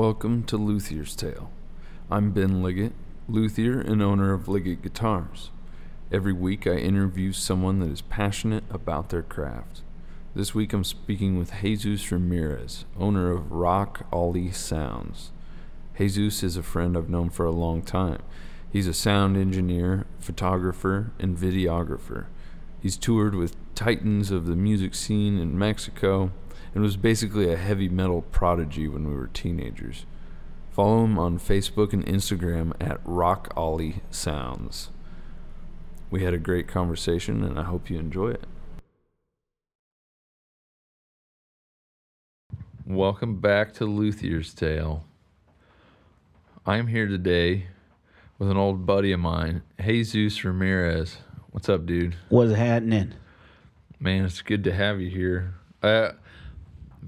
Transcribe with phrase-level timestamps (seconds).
[0.00, 1.50] Welcome to Luthier's Tale.
[2.10, 2.94] I'm Ben Liggett,
[3.28, 5.50] luthier and owner of Liggett Guitars.
[6.10, 9.82] Every week I interview someone that is passionate about their craft.
[10.34, 15.32] This week I'm speaking with Jesus Ramirez, owner of Rock Ollie Sounds.
[15.98, 18.22] Jesus is a friend I've known for a long time.
[18.72, 22.24] He's a sound engineer, photographer, and videographer.
[22.80, 26.32] He's toured with titans of the music scene in Mexico
[26.74, 30.06] and was basically a heavy metal prodigy when we were teenagers.
[30.70, 34.90] Follow him on Facebook and Instagram at Rock Ollie Sounds.
[36.10, 38.44] We had a great conversation and I hope you enjoy it.
[42.86, 45.04] Welcome back to Luthier's Tale.
[46.66, 47.66] I'm here today
[48.38, 51.18] with an old buddy of mine, Jesus Ramirez.
[51.50, 52.16] What's up, dude?
[52.28, 53.14] What's happening?
[53.98, 55.54] Man, it's good to have you here.
[55.82, 56.12] Uh,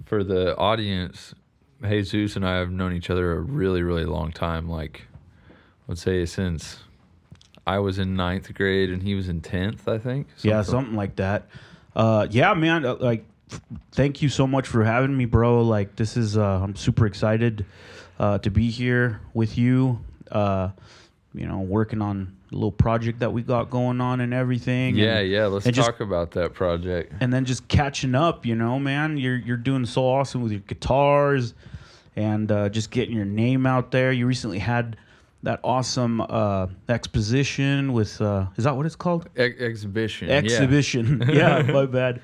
[0.04, 1.34] for the audience,
[1.82, 4.68] Jesus and I have known each other a really, really long time.
[4.68, 5.02] Like,
[5.88, 6.78] let's say since
[7.66, 10.28] I was in ninth grade and he was in tenth, I think.
[10.42, 11.48] yeah, something like that.
[11.94, 12.84] Uh, yeah, man.
[12.84, 13.24] uh, Like,
[13.92, 15.62] thank you so much for having me, bro.
[15.62, 17.66] Like, this is uh, I'm super excited
[18.18, 20.00] uh, to be here with you.
[20.30, 20.70] Uh,
[21.34, 24.96] you know, working on little project that we got going on and everything.
[24.96, 25.46] Yeah, and, yeah.
[25.46, 27.12] Let's and just- talk about that project.
[27.20, 28.44] and then just catching up.
[28.46, 31.54] You know, man, you're you're doing so awesome with your guitars,
[32.16, 34.12] and uh, just getting your name out there.
[34.12, 34.96] You recently had
[35.44, 39.28] that awesome uh, exposition with uh, is that what it's called?
[39.36, 40.30] Ex- exhibition.
[40.30, 41.22] exhibition.
[41.32, 42.20] Yeah, my bad.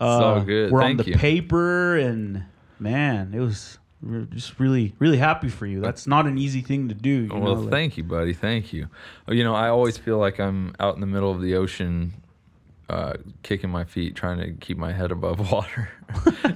[0.00, 0.72] Uh, all good.
[0.72, 1.14] We're on the you.
[1.16, 2.44] paper, and
[2.78, 5.80] man, it was we're just really, really happy for you.
[5.80, 7.10] That's not an easy thing to do.
[7.10, 8.32] You Well, know, like- thank you, buddy.
[8.32, 8.88] Thank you.
[9.28, 12.14] Oh, You know, I always feel like I'm out in the middle of the ocean,
[12.88, 15.90] uh, kicking my feet, trying to keep my head above water,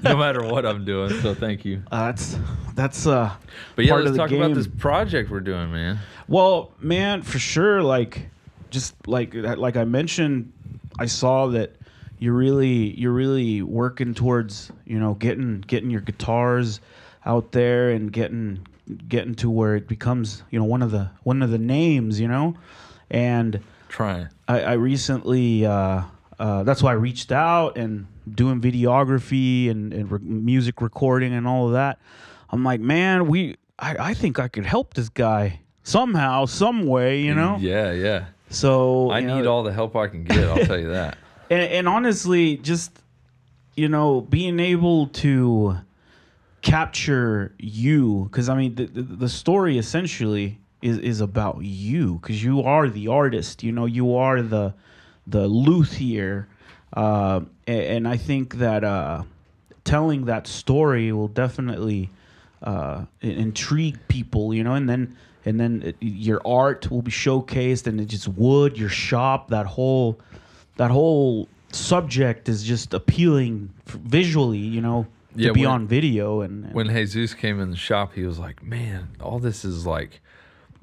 [0.03, 1.11] no matter what I'm doing.
[1.21, 1.83] So thank you.
[1.93, 2.37] uh, that's
[2.75, 3.31] that's uh.
[3.77, 5.99] But yeah, part let's talk about this project we're doing, man.
[6.27, 7.83] Well, man, for sure.
[7.83, 8.29] Like,
[8.71, 10.53] just like like I mentioned,
[10.99, 11.77] I saw that
[12.19, 16.81] you're really you're really working towards you know getting getting your guitars
[17.27, 18.67] out there and getting
[19.09, 22.29] getting to where it becomes you know one of the one of the names you
[22.29, 22.55] know,
[23.11, 24.29] and Trying.
[24.49, 26.03] I, I recently uh,
[26.39, 31.47] uh, that's why I reached out and doing videography and, and re- music recording and
[31.47, 31.99] all of that.
[32.51, 37.21] I'm like, man, we I, I think I could help this guy somehow, some way,
[37.21, 37.57] you know.
[37.61, 38.27] Yeah, yeah.
[38.51, 40.45] So I need know, all the help I can get.
[40.45, 41.17] I'll tell you that.
[41.51, 42.91] and, and honestly, just
[43.77, 45.79] you know, being able to
[46.65, 52.43] capture you, because I mean, the, the the story essentially is is about you, because
[52.43, 53.63] you are the artist.
[53.63, 54.75] You know, you are the
[55.27, 56.49] the luthier,
[56.97, 59.23] uh, a- and, I think that uh,
[59.85, 62.11] telling that story will definitely
[62.63, 64.55] uh, intrigue people.
[64.55, 68.29] You know, and then and then it, your art will be showcased, and it's just
[68.29, 70.19] wood, your shop, that whole
[70.77, 76.65] that whole subject is just appealing visually, you know, Yeah, be when- on video and,
[76.67, 80.21] and When Jesus came in the shop, he was like, "Man, all this is like,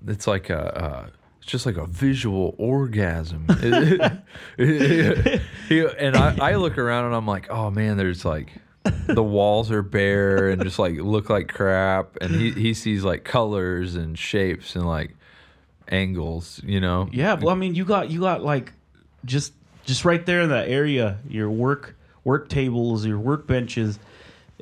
[0.08, 1.10] it's like a." Uh,
[1.42, 3.48] it's just like a visual orgasm.
[4.60, 8.54] And I, I look around and I'm like, oh man, there's like
[9.08, 12.18] the walls are bare and just like look like crap.
[12.22, 15.16] And he, he sees like colors and shapes and like
[15.88, 17.10] angles, you know?
[17.12, 18.74] yeah, well, I mean, you got you got like
[19.26, 19.54] just
[19.86, 23.98] just right there in that area, your work work tables, your workbenches.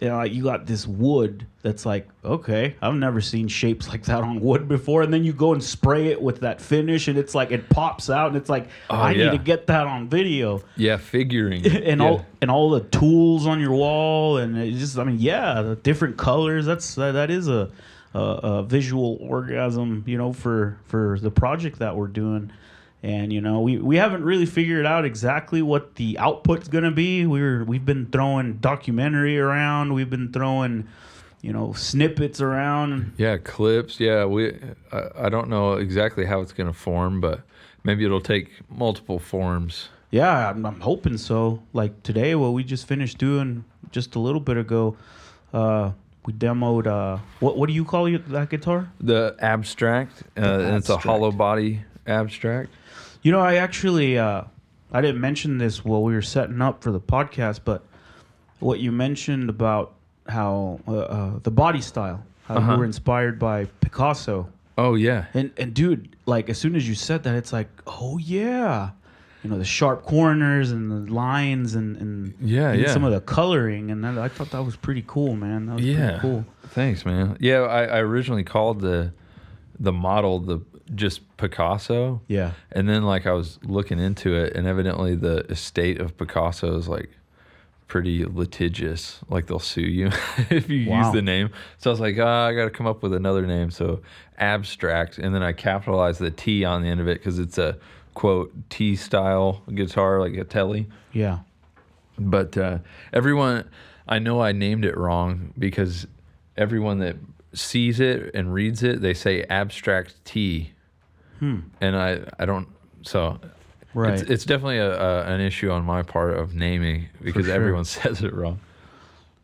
[0.02, 4.04] You, know, like, you got this wood that's like okay, I've never seen shapes like
[4.06, 7.18] that on wood before, and then you go and spray it with that finish, and
[7.18, 9.32] it's like it pops out, and it's like oh, I Oh, yeah.
[9.32, 10.62] need to get that on video.
[10.78, 11.66] Yeah, figuring.
[11.84, 12.08] and yeah.
[12.08, 15.76] all and all the tools on your wall and it just I mean yeah the
[15.76, 17.70] different colors that's that, that is a,
[18.14, 22.52] a a visual orgasm you know for for the project that we're doing
[23.02, 27.26] and you know we, we haven't really figured out exactly what the output's gonna be
[27.26, 30.88] we were we've been throwing documentary around we've been throwing
[31.42, 34.00] you know snippets around Yeah, clips.
[34.00, 34.54] Yeah, we.
[34.92, 37.42] I, I don't know exactly how it's gonna form, but
[37.86, 39.88] maybe it'll take multiple forms.
[40.12, 44.42] yeah I'm, I'm hoping so like today what we just finished doing just a little
[44.42, 44.98] bit ago
[45.54, 45.92] uh
[46.26, 50.90] we demoed uh what what do you call that guitar The abstract, uh, and it's
[50.90, 52.70] a hollow body abstract.
[53.22, 54.44] You know i actually uh
[54.92, 57.84] i didn't mention this while we were setting up for the podcast but
[58.60, 59.94] what you mentioned about
[60.28, 62.74] how uh, uh, the body style how Uh-huh.
[62.74, 66.96] you were inspired by picasso Oh yeah, and and dude like as soon as you
[66.96, 68.92] said that it's like oh yeah
[69.44, 72.94] you know the sharp corners and the lines and and Yeah, and yeah.
[72.94, 75.66] some of the coloring and that, I thought that was pretty cool, man.
[75.66, 76.06] That was Yeah.
[76.12, 76.46] pretty cool.
[76.70, 77.36] Thanks, man.
[77.42, 79.12] Yeah, I, I originally called the
[79.78, 80.60] the model the
[80.96, 82.22] just Picasso.
[82.28, 82.52] Yeah.
[82.72, 86.88] And then like I was looking into it and evidently the estate of Picasso is
[86.88, 87.10] like
[87.88, 89.20] pretty litigious.
[89.30, 90.08] Like they'll sue you
[90.50, 91.04] if you Wow.
[91.06, 91.50] use the name.
[91.78, 93.72] So I was like, ah, I got to come up with another name.
[93.72, 94.02] So
[94.38, 95.18] abstract.
[95.18, 97.78] And then I capitalized the T on the end of it because it's a
[98.14, 100.88] quote T style guitar, like a Tele.
[101.14, 101.40] Yeah.
[102.18, 102.80] But uh,
[103.14, 103.70] everyone,
[104.08, 106.06] I know I named it wrong because
[106.58, 107.16] everyone that
[107.54, 110.74] sees it and reads it, they say abstract T.
[111.40, 112.68] And I, I don't,
[113.02, 113.40] so
[113.94, 114.20] Right.
[114.20, 117.56] it's, it's definitely a, a, an issue on my part of naming because sure.
[117.56, 118.60] everyone says it wrong.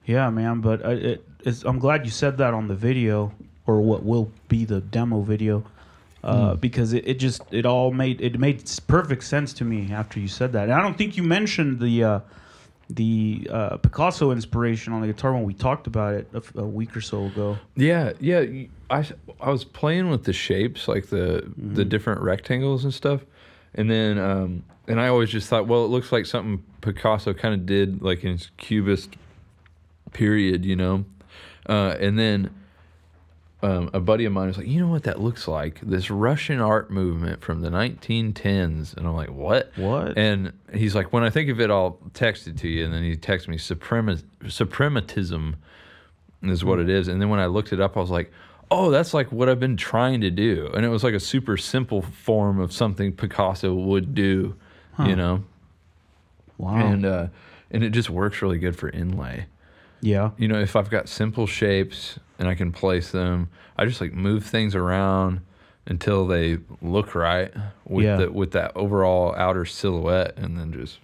[0.05, 0.61] Yeah, man.
[0.61, 3.33] But I, it, it's, I'm glad you said that on the video,
[3.65, 5.65] or what will be the demo video,
[6.23, 10.19] uh, because it, it just it all made it made perfect sense to me after
[10.19, 10.63] you said that.
[10.63, 12.19] And I don't think you mentioned the uh,
[12.89, 16.65] the uh, Picasso inspiration on the guitar when we talked about it a, f- a
[16.65, 17.57] week or so ago.
[17.75, 18.45] Yeah, yeah.
[18.89, 19.03] I,
[19.41, 23.21] I was playing with the shapes, like the the different rectangles and stuff,
[23.73, 27.53] and then um, and I always just thought, well, it looks like something Picasso kind
[27.55, 29.15] of did, like in his Cubist
[30.13, 31.05] period, you know.
[31.67, 32.53] Uh, and then
[33.65, 35.79] um, a buddy of mine was like, you know what that looks like?
[35.81, 39.71] This Russian art movement from the 1910s, and I'm like, what?
[39.75, 40.17] What?
[40.17, 42.85] And he's like, when I think of it, I'll text it to you.
[42.85, 45.55] And then he texted me, Suprema- suprematism
[46.43, 47.07] is what it is.
[47.07, 48.31] And then when I looked it up, I was like,
[48.69, 50.69] oh, that's like what I've been trying to do.
[50.75, 54.55] And it was like a super simple form of something Picasso would do,
[54.99, 55.43] you know?
[56.57, 56.77] Wow.
[56.77, 57.27] And, uh,
[57.71, 59.47] and it just works really good for inlay.
[60.01, 60.31] yeah.
[60.37, 64.13] You know, if I've got simple shapes and I can place them, I just like
[64.13, 65.41] move things around
[65.87, 67.53] until they look right
[67.85, 68.17] with Yeah.
[68.17, 70.99] the with that overall outer silhouette and then just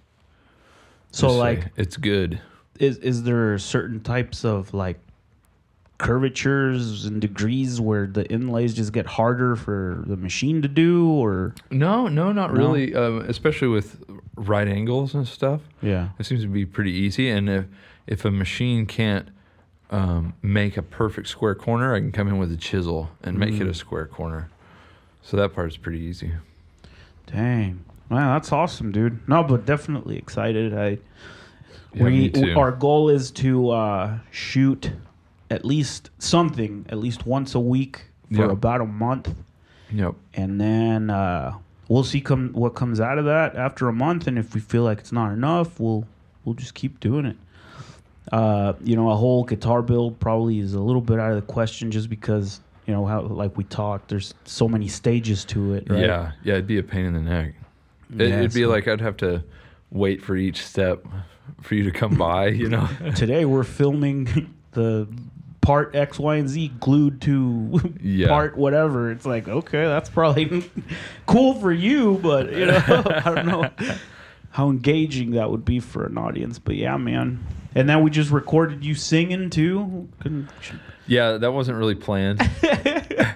[1.12, 2.40] So just like, it's good.
[2.80, 4.98] is is there certain types of like
[5.98, 11.54] curvatures and degrees where the inlays just get harder for the machine to do, or
[11.70, 12.58] No, no, not No?
[12.58, 12.94] really.
[12.94, 14.02] Um, especially with
[14.36, 16.08] right angles and stuff, yeah.
[16.18, 17.28] it seems to be pretty easy.
[17.30, 17.64] And if
[18.08, 19.28] if a machine can't
[19.92, 23.54] um, make a perfect square corner, I can come in with a chisel and make
[23.54, 23.60] Mm.
[23.60, 24.48] it a square corner.
[25.22, 26.32] So that part's pretty easy.
[27.26, 27.84] Dang.
[28.10, 29.26] Wow, that's awesome, dude.
[29.28, 30.74] No, but definitely excited.
[30.74, 30.98] I
[31.94, 34.92] Yeah, we, me our goal is to uh, shoot
[35.50, 38.50] at least something at least once a week for Yeah.
[38.50, 39.34] about a month,
[39.92, 40.14] Yep.
[40.34, 41.52] and then uh,
[41.88, 44.26] we'll see come what comes out of that after a month.
[44.26, 46.06] And if we feel like it's not enough, we'll
[46.44, 47.36] we'll just keep doing it.
[48.30, 51.52] Uh, you know, a whole guitar build probably is a little bit out of the
[51.52, 54.08] question, just because you know how like we talked.
[54.08, 55.90] There's so many stages to it.
[55.90, 56.00] Right?
[56.00, 57.54] Yeah, yeah, it'd be a pain in the neck.
[58.16, 59.42] It, Yeah, it'd be so- like I'd have to
[59.90, 61.04] wait for each step
[61.60, 62.88] for you to come by, you know.
[63.16, 65.08] today we're filming the
[65.60, 68.28] part X, Y, and Z glued to Yeah.
[68.28, 69.10] part whatever.
[69.10, 70.70] It's like, okay, that's probably
[71.26, 73.70] cool for you, but you know, I don't know
[74.50, 76.58] how engaging that would be for an audience.
[76.60, 77.44] But yeah, man.
[77.74, 80.08] And then we just recorded you singing too.
[80.20, 80.48] Couldn't-
[81.06, 82.40] yeah, that wasn't really planned.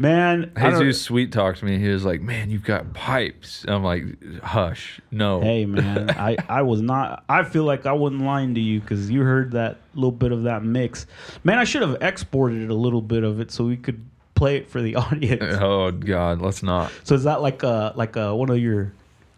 [0.00, 1.78] Man, I don't- Jesus sweet talked to me.
[1.78, 4.04] He was like, "Man, you've got pipes." I'm like,
[4.44, 7.24] "Hush, no." Hey man, I, I was not.
[7.28, 10.44] I feel like I wasn't lying to you because you heard that little bit of
[10.44, 11.06] that mix.
[11.42, 14.04] Man, I should have exported a little bit of it so we could
[14.36, 15.56] play it for the audience.
[15.60, 16.92] Oh God, let's not.
[17.02, 18.92] So is that like a like a one of your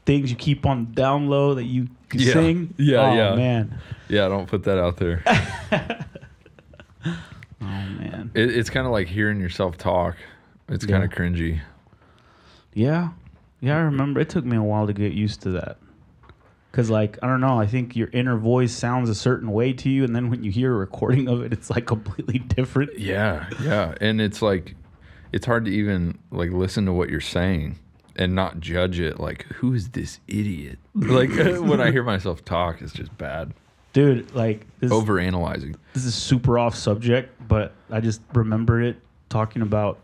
[0.06, 2.32] things you keep on down low that you can Yeah.
[2.32, 2.74] sing?
[2.78, 3.34] Yeah, oh, yeah.
[3.36, 3.78] man.
[4.08, 5.22] Yeah, don't put that out there.
[7.62, 8.30] Oh man.
[8.34, 10.16] It, it's kind of like hearing yourself talk.
[10.68, 11.60] It's kind of cringy.
[12.72, 13.10] Yeah.
[13.60, 14.20] Yeah, I remember.
[14.20, 15.76] It took me a while to get used to that.
[16.72, 19.90] Cause like I don't know, I think your inner voice sounds a certain way to
[19.90, 22.96] you, and then when you hear a recording of it, it's like completely different.
[22.98, 24.76] Yeah, yeah, and it's like,
[25.32, 27.76] it's hard to even like listen to what you're saying
[28.16, 29.18] and not judge it.
[29.20, 30.78] Like, who is this idiot?
[30.94, 33.52] Like when I hear myself talk, it's just bad.
[33.92, 35.74] Dude, like this, Over analyzing.
[35.94, 38.96] this is super off subject, but I just remember it
[39.28, 39.98] talking about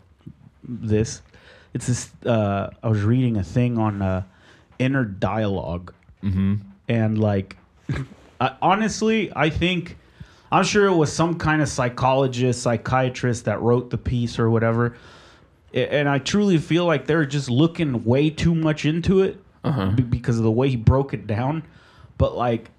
[0.63, 1.21] this.
[1.73, 2.09] It's this.
[2.25, 4.23] Uh, I was reading a thing on uh,
[4.79, 6.55] inner dialogue, Mm-hmm.
[6.89, 7.55] and like,
[8.41, 9.97] I, honestly, I think
[10.51, 14.97] I'm sure it was some kind of psychologist, psychiatrist that wrote the piece or whatever.
[15.77, 19.91] And I truly feel like they're just looking way too much into it Uh-huh.
[19.91, 21.63] be- because of the way he broke it down.
[22.17, 22.71] But like,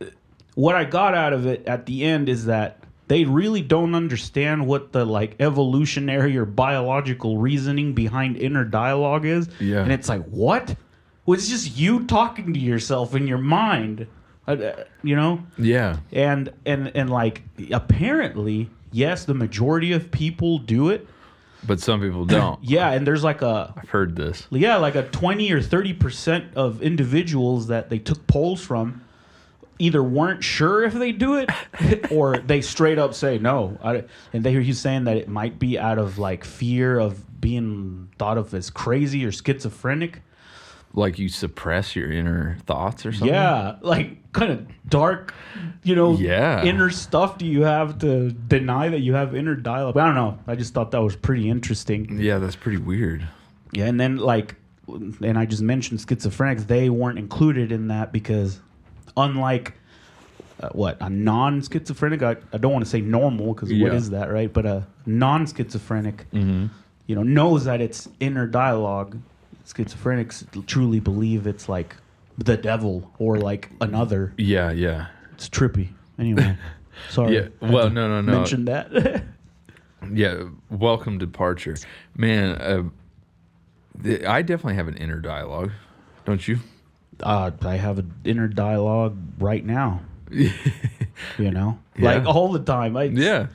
[0.54, 4.66] what I got out of it at the end is that they really don't understand
[4.66, 9.48] what the like evolutionary or biological reasoning behind inner dialogue is.
[9.60, 9.82] Yeah.
[9.82, 10.74] And it's like, what?
[11.24, 14.06] Well, it's just you talking to yourself in your mind,
[14.46, 15.40] uh, uh, you know?
[15.58, 15.98] Yeah.
[16.12, 21.06] and and and like apparently yes, the majority of people do it.
[21.66, 22.58] But some people don't.
[22.62, 24.46] Yeah, and there's like a I've heard this.
[24.50, 29.02] yeah, like a 20 or 30% of individuals that they took polls from
[29.78, 31.50] either weren't sure if they do it
[32.10, 33.78] or they straight up say no.
[33.82, 37.40] I, and they hear you saying that it might be out of like fear of
[37.40, 40.22] being thought of as crazy or schizophrenic.
[40.94, 43.28] Like you suppress your inner thoughts or something.
[43.28, 45.34] Yeah, like kind of dark,
[45.82, 46.62] you know, Yeah.
[46.64, 49.96] inner stuff do you have to deny that you have inner dialogue?
[49.96, 50.38] I don't know.
[50.46, 52.18] I just thought that was pretty interesting.
[52.20, 53.26] Yeah, that's pretty weird.
[53.72, 54.54] Yeah, and then like,
[54.86, 56.66] and I just mentioned schizophrenics.
[56.66, 58.60] They weren't included in that because,
[59.16, 59.74] unlike
[60.60, 63.92] uh, what a non-schizophrenic, I, I don't want to say normal because what Yeah.
[63.92, 64.52] is that, right?
[64.52, 66.66] But a non-schizophrenic, Mm-hmm.
[67.06, 69.18] you know, knows that it's inner dialogue.
[69.66, 71.94] Schizophrenics truly believe it's like
[72.38, 74.32] the devil or like another.
[74.38, 75.08] Yeah, yeah.
[75.34, 75.88] It's trippy.
[76.18, 76.56] Anyway,
[77.10, 77.34] sorry.
[77.36, 78.32] Yeah, well, no, no, no.
[78.32, 79.22] Mention that.
[80.12, 81.76] Yeah, welcome departure.
[82.16, 82.84] Man, uh,
[83.96, 85.72] the, I definitely have an inner dialogue.
[86.24, 86.60] Don't you?
[87.24, 90.00] uh, I have an inner dialogue right now.
[90.30, 90.52] you
[91.50, 92.14] know, Yeah.
[92.14, 92.96] like all the time.
[92.96, 93.48] I, Yeah.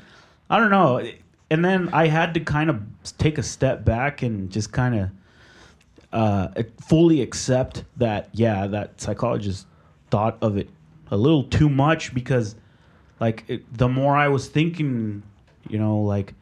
[0.49, 1.09] I don't know.
[1.49, 2.81] And then I had to kind of
[3.17, 5.09] take a step back and just kind of
[6.13, 6.48] uh,
[6.79, 9.67] fully accept that, yeah, that psychologist
[10.12, 10.70] thought of it
[11.12, 12.55] a little too much because,
[13.20, 15.24] like, it, the more I was thinking,
[15.67, 16.34] you know, like,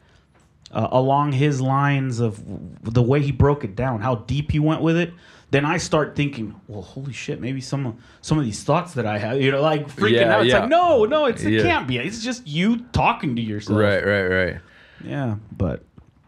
[0.71, 2.41] uh, along his lines of
[2.83, 5.13] the way he broke it down, how deep he went with it,
[5.51, 9.05] then I start thinking, well, holy shit, maybe some of some of these thoughts that
[9.05, 10.41] I have, you know, like freaking Yeah, out.
[10.45, 10.59] It's yeah.
[10.61, 11.63] like, no, no, it's, it Yeah.
[11.63, 11.97] can't be.
[11.97, 13.77] It's just you talking to yourself.
[13.79, 14.57] Right, right, right.
[15.03, 15.83] Yeah, but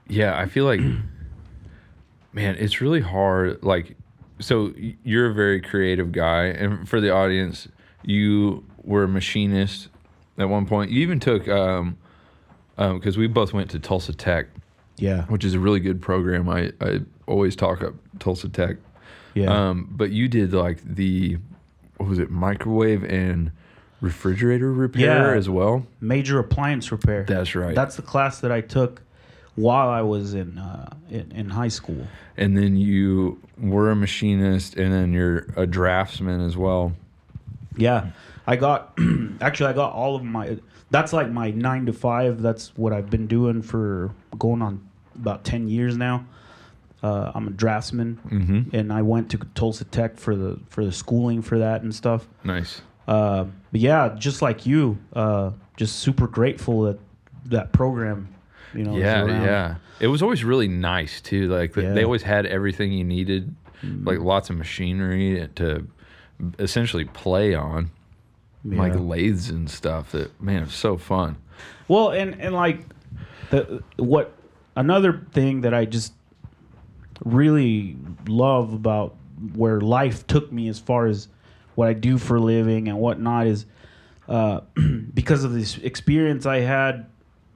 [0.10, 0.82] Yeah, I feel like,
[2.34, 3.64] man, it's really hard.
[3.64, 3.96] Like,
[4.40, 4.74] so
[5.04, 7.68] you're a very creative guy, and for the audience,
[8.04, 9.90] you were a machinist
[10.38, 10.92] at one point.
[10.92, 11.98] You even took, um,
[12.76, 14.48] because we both went to Tulsa Tech,
[14.98, 16.50] yeah, which is a really good program.
[16.50, 18.78] I I always talk up Tulsa Tech.
[19.34, 21.38] yeah, Um, but you did like the
[21.98, 23.52] what was it, microwave and
[24.02, 25.38] refrigerator repair Yeah.
[25.38, 25.86] as well.
[26.02, 27.24] major appliance repair.
[27.26, 27.74] That's right.
[27.76, 29.02] That's the class that I took
[29.56, 32.08] while I was in uh, in, in high school.
[32.38, 36.94] and then you were a machinist, and then you're a draftsman as well.
[37.78, 38.08] Yeah,
[38.48, 38.98] I got
[39.42, 40.58] actually I got all of my.
[40.92, 42.42] That's like my nine to five.
[42.42, 46.26] That's what I've been doing for going on about ten years now.
[47.02, 48.76] Uh, I'm a draftsman, Mm-hmm.
[48.76, 52.28] and I went to Tulsa Tech for the for the schooling for that and stuff.
[52.44, 52.82] Nice.
[53.08, 57.00] Uh, but yeah, just like you, uh, just super grateful that
[57.46, 58.33] that program,
[58.74, 59.76] you know, yeah, yeah.
[60.00, 61.48] It was always really nice too.
[61.48, 61.94] Like Yeah.
[61.94, 63.56] they always had everything you needed,
[64.04, 65.88] like lots of machinery to
[66.60, 67.92] essentially play on,
[68.66, 70.12] like lathes and stuff.
[70.12, 71.38] That man, it's so fun.
[71.88, 72.80] Well, and and like
[73.50, 74.34] the what
[74.76, 76.14] another thing that I just
[77.24, 77.96] really
[78.28, 79.16] love about
[79.56, 81.28] where life took me as far as
[81.76, 83.66] what I do for a living and whatnot is
[84.28, 84.62] uh,
[85.14, 87.08] because of this experience I had,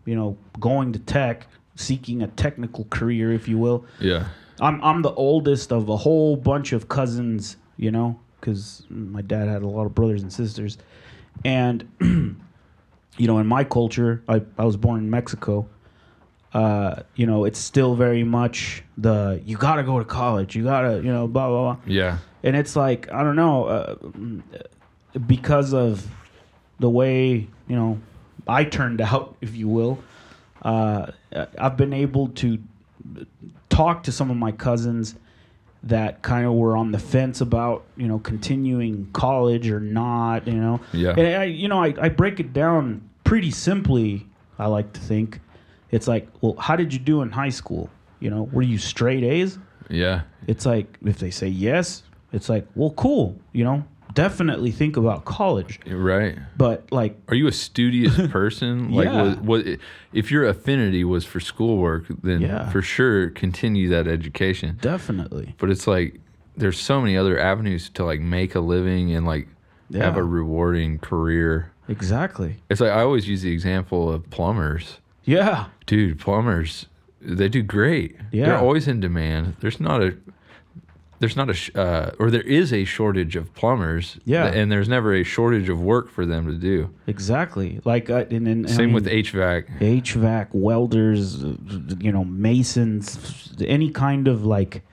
[0.07, 1.45] you know, going to tech,
[1.75, 3.85] seeking a technical career, if you will.
[3.99, 4.29] Yeah.
[4.59, 9.47] I'm I'm the oldest of a whole bunch of cousins, you know, because my dad
[9.47, 10.79] had a lot of brothers and sisters,
[11.45, 15.67] and you know, in my culture, I I was born in Mexico.
[16.53, 20.95] Uh, you know, it's still very much the you gotta go to college, you gotta,
[21.03, 22.17] you know, blah blah blah, Yeah.
[22.41, 23.95] and it's like I don't know, uh,
[25.27, 26.07] because of
[26.79, 27.99] the way you know
[28.49, 29.99] I turned out, if you will.
[30.61, 31.11] Uh,
[31.57, 32.57] I've been able to
[33.69, 35.15] talk to some of my cousins
[35.83, 40.55] that kind of were on the fence about you know continuing college or not you
[40.55, 41.11] know Yeah.
[41.11, 44.25] and I you know I, I break it down pretty simply
[44.57, 45.39] I like to think
[45.91, 47.89] it's like well how did you do in high school
[48.19, 50.21] you know were you straight A's Yeah.
[50.47, 52.01] it's like if they say yes
[52.33, 53.85] it's like well cool you know
[54.17, 56.37] definitely think about college Right.
[56.57, 58.91] but like Are you a studious person?
[58.91, 59.21] Like, Yeah.
[59.23, 59.77] was, was,
[60.13, 62.69] if your affinity was for schoolwork, then Yeah.
[62.69, 64.77] for sure continue that education.
[64.81, 66.19] definitely But it's like
[66.55, 69.47] there's so many other avenues to like make a living and like
[69.93, 71.71] have a rewarding career.
[71.87, 74.97] exactly It's like I always use the example of plumbers.
[75.23, 76.87] yeah Dude, plumbers,
[77.21, 78.15] they do great.
[78.31, 78.45] Yeah.
[78.47, 79.55] They're always in demand.
[79.61, 80.15] There's not a
[81.19, 84.17] there's not a sh- uh, or there is a shortage of plumbers.
[84.25, 84.45] Yeah.
[84.47, 86.89] and there's never a shortage of work for them to do.
[87.07, 89.79] exactly like uh, and, and I Same with HVAC.
[89.79, 91.43] HVAC, welders,
[91.99, 94.83] you know, masons, any kind of like,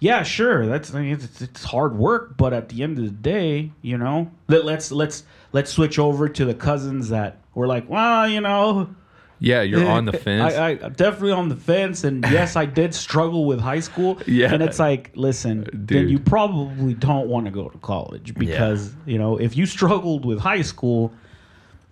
[0.00, 3.10] yeah, sure, that's I mean, it's, it's hard work, but at the end of the
[3.10, 7.88] day, you know, let, let's let's let's switch over to the cousins that were like,
[7.88, 8.94] well, you know,
[9.40, 10.54] Yeah, you're on the fence.
[10.54, 14.18] I, I I'm definitely on the fence, and yes, I did struggle with high school.
[14.30, 14.52] Yeah.
[14.52, 16.10] and it's like, listen, then Dude.
[16.10, 20.38] you probably don't want to go to college because you know if you struggled with
[20.38, 21.12] high school,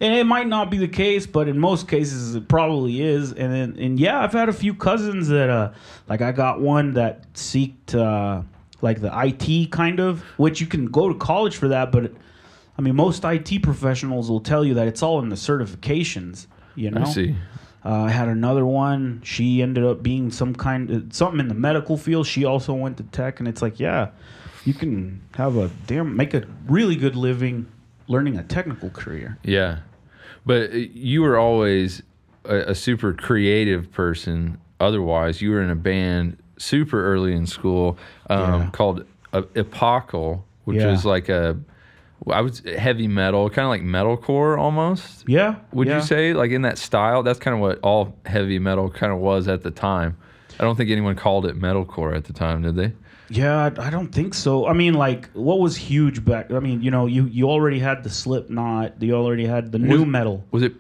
[0.01, 3.33] and it might not be the case, but in most cases it probably is.
[3.33, 5.73] And then, and yeah, I've had a few cousins that uh,
[6.09, 8.43] like I got one that seeked uh,
[8.83, 12.13] like the IT kind of, which you can go to college for that, but.
[12.77, 16.47] I mean, most IT professionals will tell you that it's all in the certifications.
[16.79, 17.35] You know, I see.
[17.85, 19.21] uh, I had another one.
[19.25, 22.27] She ended up being some kind of something in the medical field.
[22.27, 24.11] She also went to tech, and it's like, yeah,
[24.65, 27.67] you can have a damn make a really good living
[28.07, 29.39] learning a technical career.
[29.43, 29.81] Yeah,
[30.47, 32.03] but uh, you were always
[32.45, 34.59] a, a super creative person.
[34.81, 37.99] Otherwise, you were in a band super early in school
[38.31, 38.71] um, Yeah.
[38.71, 40.91] called uh, Epochal, which Yeah.
[40.93, 41.59] was like a
[42.31, 45.25] I was heavy metal, kind of like metalcore almost.
[45.29, 45.97] Yeah, Would yeah.
[45.97, 47.23] you say like in that style?
[47.23, 50.17] That's kind of what all heavy metal kind of was at the time.
[50.61, 52.93] I don't think anyone called it metalcore at the time, did they?
[53.31, 54.67] Yeah, I, I don't think so.
[54.67, 56.51] I mean, like, what was huge back?
[56.51, 59.01] I mean, you know, you you already had the Slipknot.
[59.03, 60.45] You already had the nu metal.
[60.51, 60.75] Was it?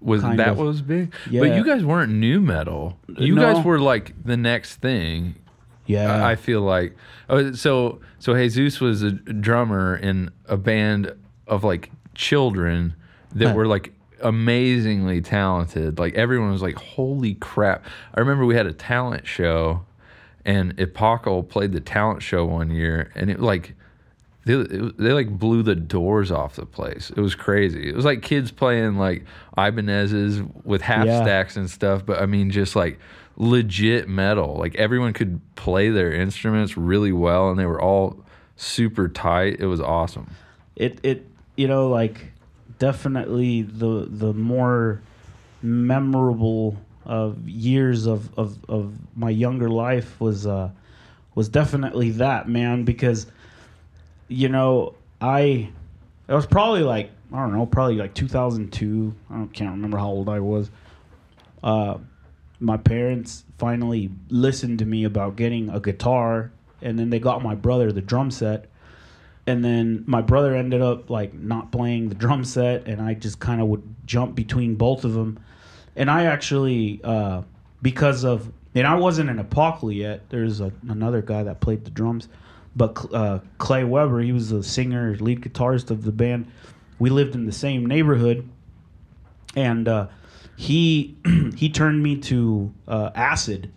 [0.00, 0.58] Was that of.
[0.58, 1.14] what was big?
[1.32, 2.98] But you guys weren't nu metal.
[3.18, 3.54] You No.
[3.54, 5.36] guys were like the next thing.
[5.86, 6.96] Yeah, I I feel like
[7.28, 11.12] oh, so so Jesus was a drummer in a band
[11.46, 12.94] of like children
[13.34, 13.54] that Huh.
[13.54, 15.98] were like amazingly talented.
[15.98, 19.84] Like everyone was like, "Holy crap!" I remember we had a talent show,
[20.44, 23.74] and Epochal played the talent show one year, and it like
[24.46, 27.10] they, it, they like blew the doors off the place.
[27.16, 27.88] It was crazy.
[27.88, 29.24] It was like kids playing like
[29.58, 31.22] Ibanez's with half Yeah.
[31.22, 32.98] stacks and stuff, but I mean just like
[33.36, 34.56] legit metal.
[34.56, 38.16] Like everyone could play their instruments really well and they were all
[38.56, 39.56] super tight.
[39.60, 40.30] It was awesome.
[40.76, 42.32] it it you know like
[42.78, 45.00] definitely the the more
[45.62, 50.70] memorable of years of, of of my younger life was uh
[51.34, 53.26] was definitely that man because
[54.28, 55.70] you know I
[56.28, 60.08] it was probably like I don't know probably like 2002 I don't, can't remember how
[60.08, 60.70] old I was
[61.62, 61.98] uh
[62.60, 67.54] my parents finally listened to me about getting a guitar and then they got my
[67.54, 68.66] brother the drum set.
[69.46, 73.38] And then my brother ended up like not playing the drum set and i just
[73.40, 75.38] kind of would jump between both of them
[75.96, 77.42] and i actually uh,
[77.82, 81.90] because of and i wasn't an apocalypse yet there's a, another guy that played the
[81.90, 82.26] drums
[82.76, 86.50] but uh, clay weber he was the singer lead guitarist of the band.
[86.98, 88.48] We lived in the same neighborhood
[89.54, 90.08] and uh,
[90.56, 91.16] he
[91.56, 93.70] he turned me to uh, acid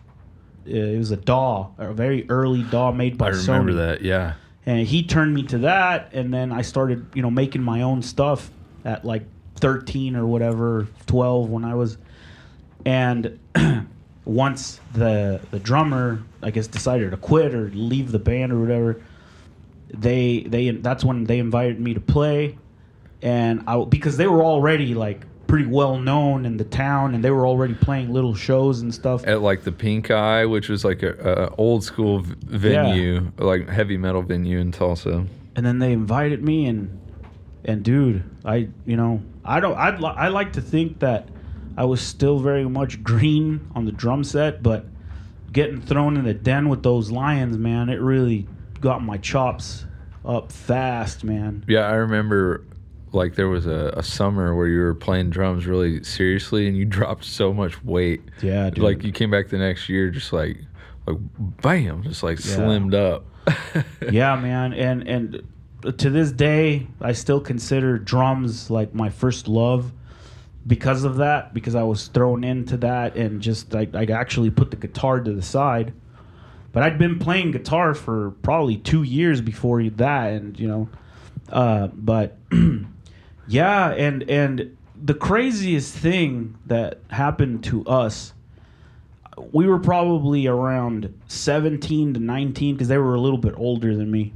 [0.67, 4.01] Uh, it was a DAW, a very early DAW made by I remember Sony that.
[4.01, 4.33] Yeah.
[4.65, 8.01] and he turned me to that and then i started you know making my own
[8.01, 8.51] stuff
[8.83, 9.23] at like
[9.55, 11.97] 13 or whatever 12 when i was
[12.85, 13.39] and
[14.25, 19.01] once the the drummer i guess decided to quit or leave the band or whatever
[19.93, 22.57] they they that's when they invited me to play
[23.21, 27.31] and i because they were already like pretty well known in the town and they
[27.31, 29.25] were already playing little shows and stuff.
[29.25, 33.67] At like the Pink Eye, which was like a, a old school v- venue, like
[33.69, 35.25] heavy metal venue in Tulsa.
[35.55, 36.99] and then they invited me and
[37.65, 41.27] and dude i you know i don't I'd, li- i like to think that
[41.75, 44.85] i was still very much green on the drum set but
[45.51, 48.47] getting thrown in the den with those lions man it really
[48.79, 49.85] got my chops
[50.23, 51.63] up fast man.
[51.67, 52.63] Yeah, I remember
[53.13, 56.85] like there was a, a summer where you were playing drums really seriously and you
[56.99, 58.21] dropped so much weight.
[58.41, 58.83] yeah dude.
[58.83, 60.57] Like you came back the next year just like
[61.05, 61.17] like
[61.61, 62.55] bam, just like Yeah.
[62.57, 63.25] slimmed up.
[64.11, 65.41] yeah man and and
[65.97, 69.89] to this day i still consider drums like my first love
[70.65, 74.69] because of that because i was thrown into that and just i, I actually put
[74.69, 75.93] the guitar to the side
[76.73, 80.89] but i'd been playing guitar for probably two years before that and you know
[81.49, 82.37] uh, but
[83.47, 88.33] yeah and and the craziest thing that happened to us
[89.51, 94.09] we were probably around 17 to 19 because they were a little bit older than
[94.09, 94.33] me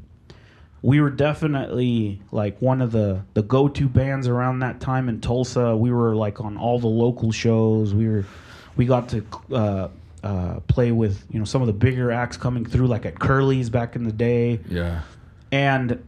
[0.84, 5.76] we were definitely like one of the the go-to bands around that time in tulsa
[5.76, 8.26] we were like on all the local shows we were
[8.78, 9.90] we got to uh,
[10.24, 13.70] uh, play with you know some of the bigger acts coming through like at curly's
[13.70, 15.02] back in the day yeah.
[15.52, 16.02] and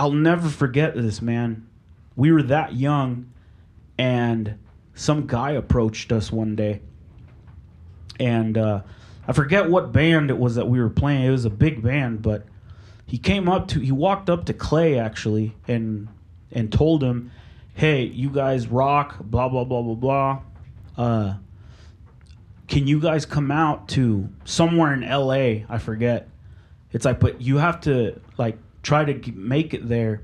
[0.00, 1.66] I'll never forget this, man.
[2.20, 3.32] We were that young,
[3.96, 4.58] and
[4.92, 6.82] some guy approached us one day.
[8.18, 8.82] And uh,
[9.26, 11.24] I forget what band it was that we were playing.
[11.24, 12.44] It was a big band, but
[13.06, 16.08] he came up to, he walked up to Clay actually, and
[16.52, 17.30] and told him,
[17.72, 20.40] "Hey, you guys rock." Blah blah blah blah blah.
[20.98, 21.34] Uh,
[22.68, 25.64] can you guys come out to somewhere in LA?
[25.74, 26.28] I forget.
[26.92, 30.20] It's like, but you have to like try to make it there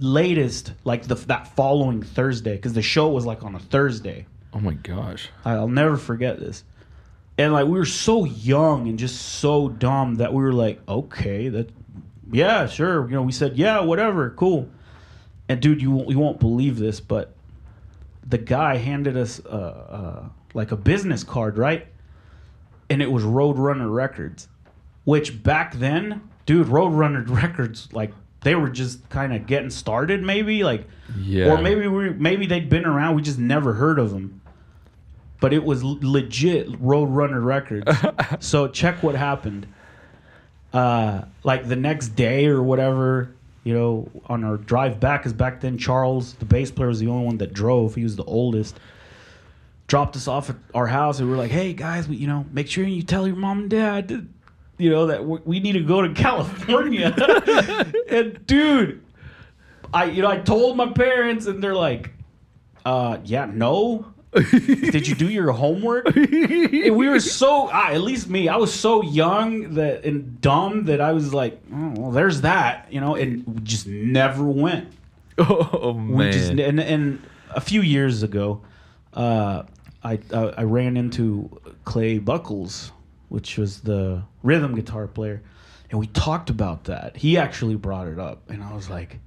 [0.00, 4.26] latest like the that following Thursday because the show was like on a Thursday.
[4.52, 5.28] Oh my gosh.
[5.44, 6.64] I'll never forget this.
[7.38, 11.48] And like we were so young and just so dumb that we were like, okay,
[11.48, 11.70] that,
[12.32, 13.08] yeah, sure.
[13.08, 14.68] You know, we said, yeah, whatever, cool.
[15.48, 17.34] And dude, you you won't believe this, but
[18.26, 21.86] the guy handed us uh, uh, like a business card, right?
[22.88, 24.48] And it was Roadrunner Records,
[25.04, 30.64] which back then, dude, Roadrunner Records, like they were just kind of getting started, maybe
[30.64, 30.86] like,
[31.18, 31.52] Yeah.
[31.52, 34.40] or maybe we maybe they'd been around, we just never heard of them.
[35.40, 37.90] But it was legit Roadrunner Records.
[38.46, 39.66] so check what happened.
[40.72, 45.60] Uh, like the next day or whatever, you know, on our drive back, because back
[45.60, 47.94] then Charles, the bass player, was the only one that drove.
[47.94, 48.78] He was the oldest.
[49.86, 52.46] Dropped us off at our house, and we were like, "Hey guys, we, you know,
[52.52, 54.28] make sure you tell your mom and dad,
[54.80, 57.14] you know, that we, we need to go to California."
[58.08, 59.02] and dude,
[59.92, 62.10] I, you know, I told my parents, and they're like,
[62.84, 66.06] "Uh, yeah, no." Did you do your homework?
[66.14, 70.84] And we were so, ah, at least me, I was so young that and dumb
[70.84, 74.92] that I was like, oh, well, there's that, you know, and we just never went.
[75.38, 76.32] Oh We man.
[76.32, 77.20] just and, and
[77.56, 78.60] a few years ago,
[79.14, 79.64] uh,
[80.04, 81.50] I, I I ran into
[81.84, 82.92] Clay Buckles,
[83.30, 85.40] which was the rhythm guitar player,
[85.90, 87.16] and we talked about that.
[87.16, 89.18] He actually brought it up, and I was like.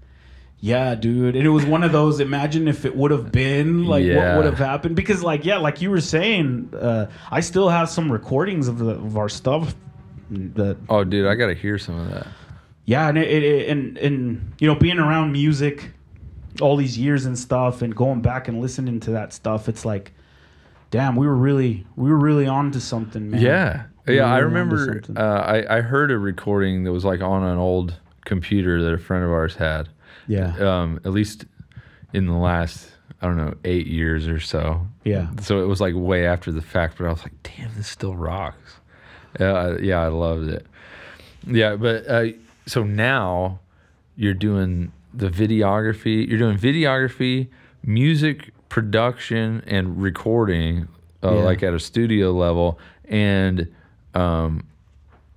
[0.65, 1.35] Yeah, dude.
[1.35, 2.21] And it was one of those.
[2.21, 4.37] Imagine if it would have been like Yeah.
[4.37, 4.95] what would have happened.
[4.95, 8.91] Because, like, yeah, like you were saying, uh, I still have some recordings of, the,
[8.91, 9.75] of our stuff.
[10.31, 12.27] That oh dude, I gotta hear some of that.
[12.85, 15.91] yeah, and it, it, it- and and you know, being around music
[16.61, 20.13] all these years and stuff, and going back and listening to that stuff, it's like,
[20.91, 23.41] damn, we were really we were really on to something, man.
[23.41, 23.83] Yeah.
[24.07, 27.95] Yeah, I remember uh, I, I heard a recording that was like on an old
[28.25, 29.89] computer that a friend of ours had.
[30.27, 31.45] yeah, Um, at least
[32.13, 32.89] in the last,
[33.21, 34.85] I don't know, eight years or so.
[35.03, 37.87] yeah, So it was like way after the fact, but I was like, damn, this
[37.87, 38.79] still rocks.
[39.39, 40.65] Yeah, I- yeah, I loved it.
[41.47, 42.25] Yeah, but uh,
[42.65, 43.59] so now
[44.15, 47.47] you're doing the videography, you're doing videography,
[47.85, 50.87] music production, and recording,
[51.23, 51.43] uh, Yeah.
[51.43, 53.67] like at a studio level, and
[54.13, 54.63] um,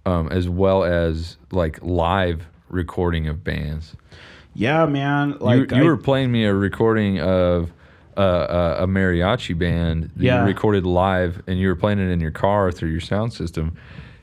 [0.05, 3.95] um, as well as like live recording of bands.
[4.55, 5.37] yeah, man.
[5.41, 7.73] Like you, you I- were playing me a recording of
[8.17, 10.41] uh, uh, a mariachi band that Yeah.
[10.41, 13.77] you recorded live, and you were playing it in your car through your sound system.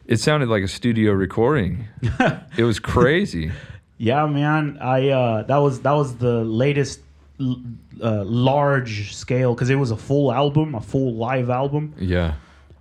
[0.07, 1.87] It sounded like a studio recording.
[2.57, 3.51] it was crazy.
[3.97, 4.77] Yeah, man.
[4.81, 7.01] I uh, that was that was the latest
[7.39, 12.33] uh, large scale because it was a full album, a full live album, Yeah.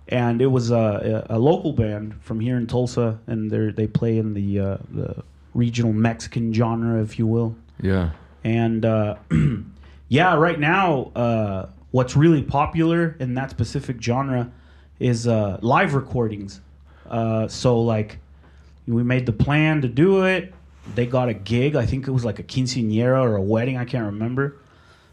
[0.07, 3.87] And it was a, a, a local band from here in Tulsa, and they they
[3.87, 7.55] play in the uh, the regional Mexican genre, if you will.
[7.81, 8.11] Yeah.
[8.43, 9.15] And uh,
[10.09, 14.51] yeah, right now, uh, what's really popular in that specific genre
[14.99, 16.61] is uh, live recordings.
[17.09, 18.19] Uh, so like,
[18.87, 20.53] we made the plan to do it.
[20.95, 21.75] They got a gig.
[21.75, 23.77] I think it was like a quinceañera or a wedding.
[23.77, 24.57] I can't remember.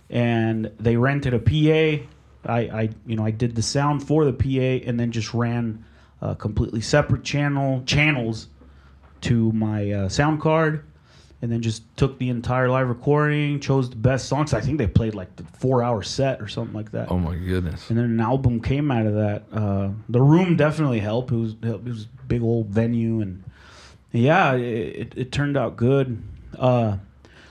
[0.09, 2.05] And they rented a PA.
[2.45, 5.85] I, I you know I did the sound for the PA and then just ran
[6.21, 8.49] a completely separate channel channels
[9.23, 10.85] to my uh, sound card
[11.43, 14.53] and then just took the entire live recording, chose the best songs.
[14.53, 17.11] I think they played like the four hour set or something like that.
[17.11, 17.89] Oh my goodness.
[17.89, 19.45] And then an album came out of that.
[19.53, 21.33] Uh, the room definitely helped.
[21.33, 23.43] It was it was a big old venue, and
[24.13, 26.23] yeah, it, it, it turned out good.
[26.59, 26.99] Uh,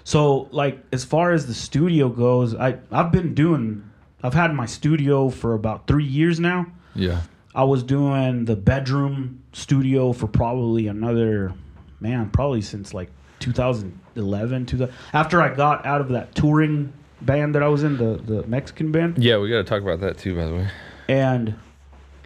[0.03, 3.85] so like as far as the studio goes, I I've been doing.
[4.23, 6.67] I've had my studio for about three years now.
[6.95, 7.21] Yeah.
[7.55, 11.53] I was doing the bedroom studio for probably another
[11.99, 14.65] man, probably since like 2011.
[14.65, 18.45] 2000, after I got out of that touring band that I was in, the the
[18.47, 20.67] Mexican band Yeah, we got to talk about that too, by the way.
[21.07, 21.55] and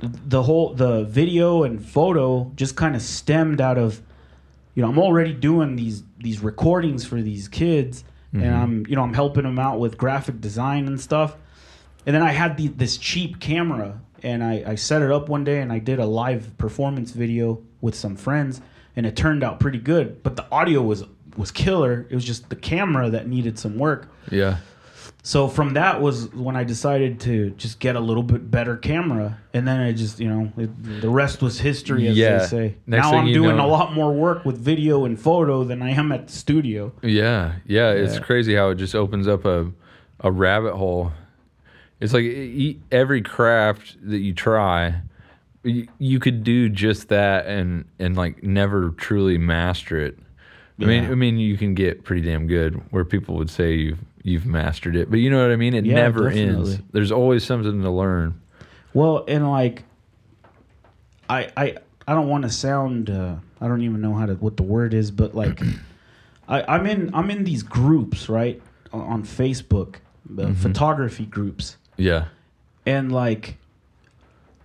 [0.02, 4.02] the whole the video and photo just kind of stemmed out of
[4.76, 8.04] you know i'm already doing these these recordings for these kids
[8.34, 8.54] and mm-hmm.
[8.54, 11.38] i'm you know i'm helping them out with graphic design and stuff
[12.06, 15.44] and then i had the, this cheap camera and I, I set it up one
[15.44, 18.62] day and i did a live performance video with some friends
[18.96, 21.04] and it turned out pretty good but the audio was
[21.38, 24.58] was killer it was just the camera that needed some work Yeah.
[25.24, 29.40] so from that was when I decided to just get a little bit better camera,
[29.54, 32.38] and then I just you know it, the rest was history, as Yeah.
[32.40, 32.76] they say.
[32.86, 35.92] Next now I'm doing know- a lot more work with video and photo than I
[35.92, 36.92] am at the studio.
[37.02, 39.72] Yeah, yeah, it's crazy how it just opens up a
[40.20, 41.12] a rabbit hole.
[42.00, 45.02] It's like e- every craft that you try,
[45.64, 50.18] you, you could do just that and and like never truly master it.
[50.82, 54.00] I mean, I mean, you can get pretty damn good where people would say you've
[54.24, 55.74] you've mastered it, but you know what I mean.
[55.74, 56.72] It Yeah, never ends.
[56.72, 56.80] definitely.
[56.92, 58.42] There's always something to learn.
[58.94, 59.84] Well, and like,
[61.30, 61.78] I I
[62.08, 63.10] I don't want to sound.
[63.10, 65.62] Uh, I don't even know how to what the word is, but like,
[66.48, 69.96] I I'm in I'm in these groups right on, on Facebook,
[70.38, 72.26] uh, photography groups, Yeah,
[72.86, 73.58] and like,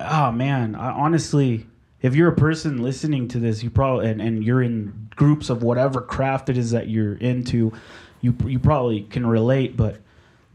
[0.00, 1.66] oh man, I honestly.
[2.00, 5.64] If you're a person listening to this, you probably and, and you're in groups of
[5.64, 7.72] whatever craft it is that you're into,
[8.20, 9.76] you you probably can relate.
[9.76, 9.98] But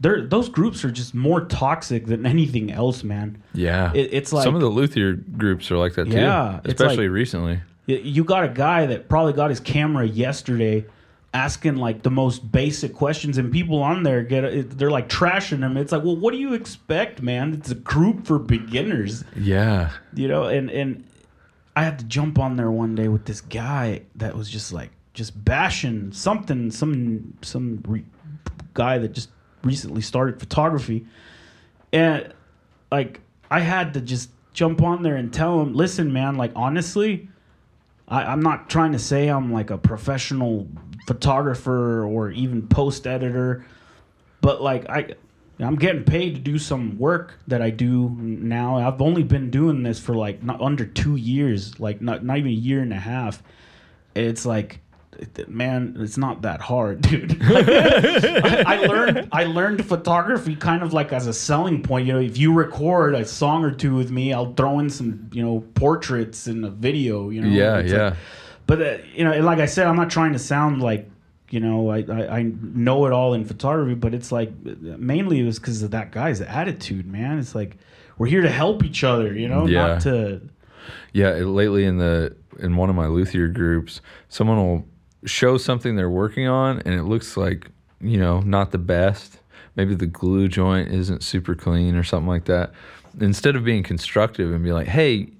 [0.00, 3.42] they're, those groups are just more toxic than anything else, man.
[3.52, 3.92] yeah.
[3.94, 6.12] It- it's like- some of the luthier groups are like that too.
[6.12, 7.60] Yeah, especially like- recently.
[7.86, 10.86] You got a guy that probably got his camera yesterday,
[11.34, 15.76] asking like the most basic questions, and people on there get they're like trashing them
[15.76, 17.52] It's like, well, what do you expect, man?
[17.52, 20.44] It's a group for beginners, Yeah, you know.
[20.44, 21.04] And and
[21.76, 24.90] I had to jump on there one day with this guy that was just like
[25.12, 28.04] just bashing something, some some re-
[28.72, 29.30] guy that just
[29.64, 31.04] recently started photography,
[31.92, 32.32] and
[32.92, 33.20] like
[33.50, 37.28] I had to just jump on there and tell him, listen, man, like honestly,
[38.06, 40.68] I, I'm not trying to say I'm like a professional
[41.06, 43.64] photographer or even post editor,
[44.40, 45.14] but like I.
[45.60, 48.76] I'm getting paid to do some work that I do now.
[48.76, 52.50] I've only been doing this for like not under two years, like not not even
[52.50, 53.40] a year and a half.
[54.16, 54.80] It's like,
[55.46, 57.38] man, it's not that hard, dude.
[57.40, 62.08] I, I learned I learned photography kind of like as a selling point.
[62.08, 65.30] You know, if you record a song or two with me, I'll throw in some
[65.32, 67.30] you know portraits in a video.
[67.30, 68.04] You know, yeah, It's yeah.
[68.06, 68.16] like-
[68.66, 71.08] but uh, you know, like I said, I'm not trying to sound like
[71.50, 75.44] you know I, I, I know it all in photography, but it's like mainly it
[75.44, 77.38] was because of that guy's attitude, man.
[77.38, 77.76] It's like
[78.18, 79.86] we're here to help each other, you know, Yeah.
[79.86, 80.40] not to.
[81.12, 84.86] Yeah, lately in the in one of my luthier groups, someone will
[85.24, 89.38] show something they're working on, and it looks like you know not the best.
[89.76, 92.72] Maybe the glue joint isn't super clean or something like that.
[93.20, 95.30] Instead of being constructive and be like, "Hey,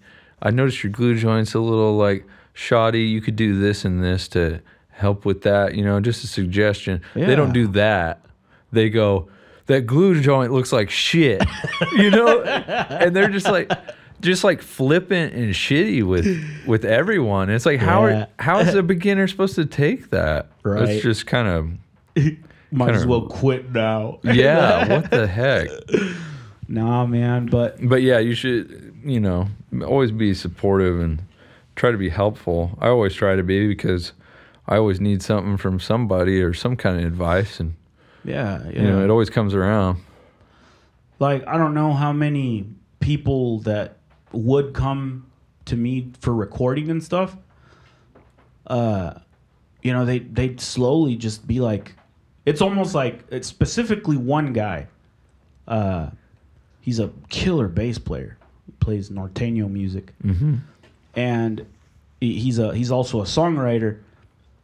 [0.43, 3.03] I noticed your glue joint's a little like shoddy.
[3.03, 7.03] You could do this and this to help with that." You know, just a suggestion.
[7.15, 8.21] They don't do that.
[8.73, 9.29] They go,
[9.67, 11.43] "That glue joint looks like shit,"
[11.97, 13.71] you know, and they're just like
[14.21, 16.27] just like flippant and shitty with
[16.67, 17.51] with everyone.
[17.51, 18.15] It's like how Yeah.
[18.23, 20.47] are, how is a beginner supposed to take that?
[20.63, 20.89] Right.
[20.89, 22.25] It's just kind of
[22.73, 24.19] Might as Kinda- well quit now.
[24.25, 24.89] yeah.
[24.89, 25.69] what the heck?
[26.69, 27.47] nah, man.
[27.47, 29.49] But But yeah, you should you know
[29.87, 31.23] always be supportive and
[31.77, 32.77] try to be helpful.
[32.81, 34.13] I always try to be because
[34.67, 37.75] I always need something from somebody or some kind of advice, and
[38.25, 38.71] yeah, yeah.
[38.83, 39.99] you know it always comes around.
[41.19, 42.67] like I don't know how many
[43.01, 43.99] people that
[44.33, 45.27] would come
[45.67, 47.37] to me for recording and stuff.
[48.67, 49.15] Uh,
[49.83, 51.95] you know, they they'd slowly just be like,
[52.47, 54.87] it's almost like it's specifically one guy.
[55.69, 56.09] Uh,
[56.81, 58.39] he's a killer bass player.
[58.67, 60.57] He plays norteño music, Mm-hmm.
[61.17, 61.67] And
[62.21, 64.01] he's a he's also a songwriter.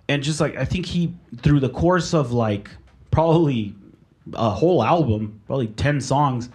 [0.08, 2.70] And just like I think he through the course of like
[3.10, 3.74] probably
[4.34, 6.48] a whole album, probably 10 songs,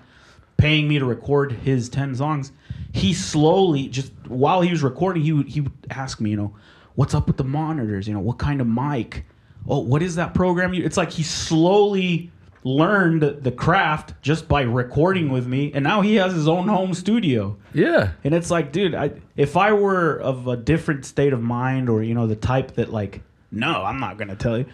[0.57, 2.51] paying me to record his 10 songs.
[2.91, 6.55] He slowly, just while he was recording, he would, he would ask me, you know,
[6.95, 8.07] what's up with the monitors?
[8.07, 9.25] You know, what kind of mic?
[9.67, 10.73] Oh, what is that program?
[10.73, 12.31] you-" It's like he slowly
[12.65, 15.71] learned the craft just by recording with me.
[15.73, 17.55] And now he has his own home studio.
[17.73, 21.89] Yeah, And it's like, dude, I, if I were of a different state of mind
[21.89, 24.65] or, you know, the type that like, no, I'm not to tell you.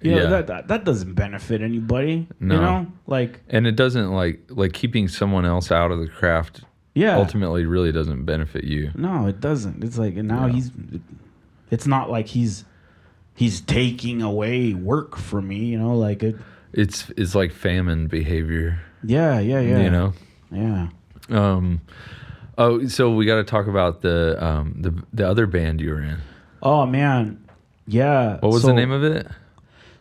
[0.00, 0.26] You know, Yeah.
[0.28, 2.28] that, that that doesn't benefit anybody.
[2.38, 2.54] No.
[2.54, 2.86] You know?
[3.08, 6.62] Like, and it doesn't like like keeping someone else out of the craft.
[6.94, 7.16] yeah.
[7.18, 8.92] Ultimately, really doesn't benefit you.
[8.94, 9.82] No, it doesn't.
[9.84, 10.52] It's like and now Yeah.
[10.54, 10.70] he's
[11.70, 12.64] it's not like he's
[13.34, 16.36] he's taking away work from me, you know, like it
[16.72, 18.80] It's it's like famine behavior.
[19.02, 19.82] Yeah, yeah, yeah.
[19.82, 20.12] You know.
[20.52, 20.88] Yeah.
[21.28, 21.80] Um,
[22.58, 26.02] oh, so we got to talk about the um the the other band you were
[26.02, 26.18] in.
[26.62, 27.44] Oh man.
[27.86, 28.38] Yeah.
[28.40, 29.26] What was so- the name of it?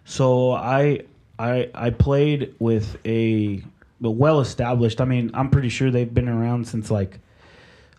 [0.05, 1.01] So I
[1.37, 3.63] I I played with a
[4.01, 5.01] well established.
[5.01, 7.19] I mean, I'm pretty sure they've been around since like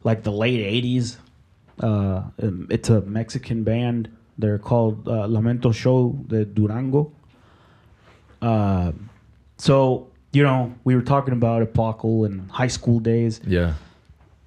[0.04, 1.16] like the late '80s.
[1.83, 4.11] Uh, um, it's a Mexican band.
[4.38, 7.12] They're called uh, Lamento Show de Durango.
[8.42, 8.92] Uh,
[9.59, 13.40] so you know, we were talking about Apocal and high school days.
[13.46, 13.74] Yeah.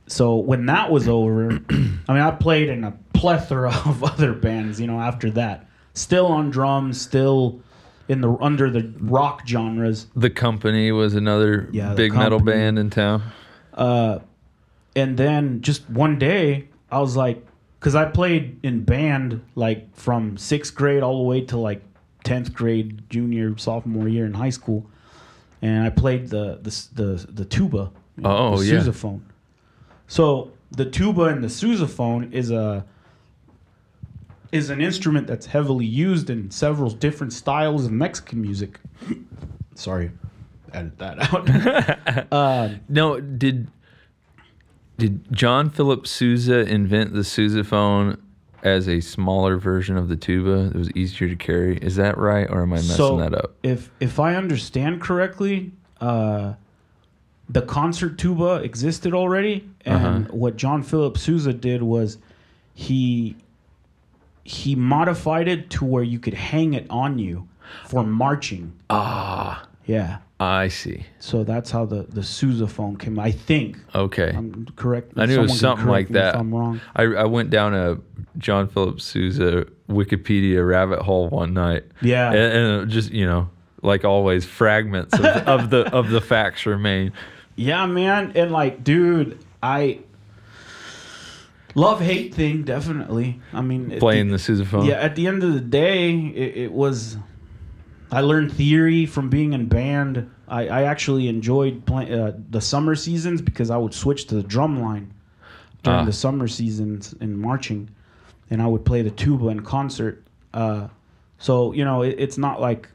[0.07, 4.79] So when that was over, I mean, I played in a plethora of other bands.
[4.79, 7.61] You know, after that, still on drums, still
[8.07, 10.07] in the under the rock genres.
[10.15, 13.23] The Company was another Yeah, big metal band in town.
[13.73, 14.19] Uh,
[14.95, 17.45] and then just one day I was like,
[17.79, 21.81] because I played in band like from sixth grade all the way to like
[22.23, 24.85] tenth grade, junior, sophomore year in high school,
[25.61, 28.79] and I played the the the, the tuba, you Oh, the yeah.
[28.79, 29.21] sousaphone.
[30.07, 32.85] So the tuba and the sousaphone is a
[34.51, 38.79] is an instrument that's heavily used in several different styles of Mexican music.
[39.75, 40.11] Sorry,
[40.73, 42.31] edit that out.
[42.31, 43.67] Um, no, did
[44.97, 48.19] did John Philip Sousa invent the sousaphone
[48.63, 51.77] as a smaller version of the tuba that was easier to carry?
[51.77, 53.55] Is that right, or am I messing so that up?
[53.61, 55.71] if if I understand correctly,
[56.01, 56.53] uh,
[57.49, 60.35] the concert tuba existed already, and Uh-huh.
[60.35, 62.17] what John Philip Sousa did was
[62.73, 63.35] he
[64.45, 67.47] he modified it to where you could hang it on you
[67.85, 68.73] for marching.
[68.89, 70.17] Ah, Yeah.
[70.39, 71.05] I see.
[71.19, 73.17] So that's how the the sousaphone came.
[73.17, 73.77] I think.
[73.95, 75.13] Okay, I'm correct.
[75.15, 76.35] I knew it was someone something like that.
[76.35, 76.81] I'm wrong.
[76.93, 77.95] I, I went down a
[78.37, 81.83] John Philip Sousa Wikipedia rabbit hole one night.
[82.01, 82.31] Yeah.
[82.31, 83.49] and, and just you know,
[83.81, 87.11] like always, fragments of, of the of the facts remain.
[87.55, 89.99] Yeah, man, and like, dude, I
[91.75, 93.39] love hate thing definitely.
[93.51, 94.87] I mean, Playing the, the sousaphone.
[94.87, 94.95] yeah.
[94.95, 97.17] At the end of the day, it, it was.
[98.11, 100.29] I learned theory from being in band.
[100.47, 104.43] I, I actually enjoyed play, uh, the summer seasons because I would switch to the
[104.43, 105.11] drum line
[105.81, 106.05] during Ah.
[106.05, 107.89] the summer seasons in marching,
[108.53, 110.23] and I would play the tuba in concert.
[110.53, 110.87] Uh,
[111.37, 112.87] so you know, it, it's not like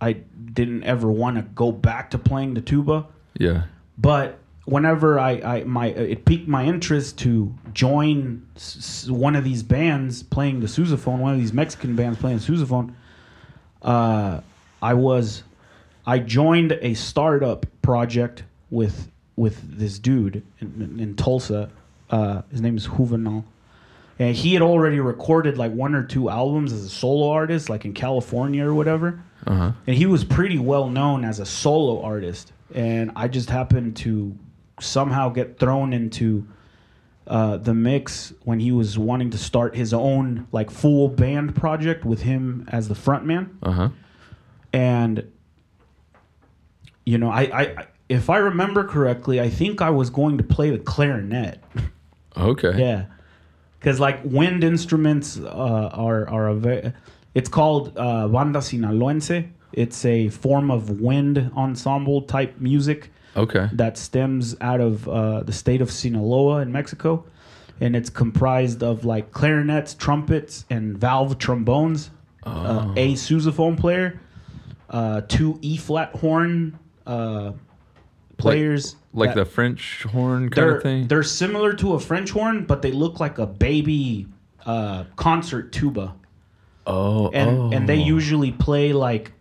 [0.00, 0.12] I
[0.52, 3.06] didn't ever want to go back to playing the tuba
[3.38, 3.64] yeah.
[3.96, 9.62] but whenever I, I my it piqued my interest to join s- one of these
[9.62, 12.94] bands playing the sousaphone, one of these Mexican bands playing sousaphone.
[13.82, 14.40] Uh,
[14.80, 15.42] I was,
[16.06, 21.70] I joined a startup project with with this dude in, in Tulsa.
[22.10, 23.44] Uh, his name is Juvenal.
[24.18, 27.84] And he had already recorded like one or two albums as a solo artist, like
[27.84, 29.72] in California or whatever Uh huh.
[29.86, 34.34] and he was pretty well known as a solo artist and i just happened to
[34.80, 36.46] somehow get thrown into
[37.26, 42.04] uh, the mix when he was wanting to start his own like full band project
[42.04, 43.88] with him as the frontman Uh huh.
[44.72, 45.30] and
[47.04, 50.70] you know I I- if i remember correctly i think i was going to play
[50.70, 51.58] the clarinet
[52.36, 52.72] Okay.
[52.76, 53.04] yeah,
[53.84, 56.92] because like wind instruments uh, are are a ve-
[57.34, 59.46] it's called uh, banda sinaloense.
[59.74, 63.68] It's a form of wind ensemble type music Okay.
[63.72, 67.24] that stems out of uh, the state of Sinaloa in Mexico,
[67.80, 72.10] and it's comprised of like clarinets, trumpets, and valve trombones.
[72.44, 74.20] Uh, a sousaphone player,
[74.90, 77.52] uh, two E flat horn uh,
[78.36, 78.96] players.
[79.12, 81.06] Like that- the French horn kind of thing.
[81.08, 84.26] they're similar to a French horn, but they look like a baby
[84.66, 86.14] uh, concert tuba,
[86.86, 87.30] Oh.
[87.30, 87.70] and oh.
[87.72, 89.32] and they usually play like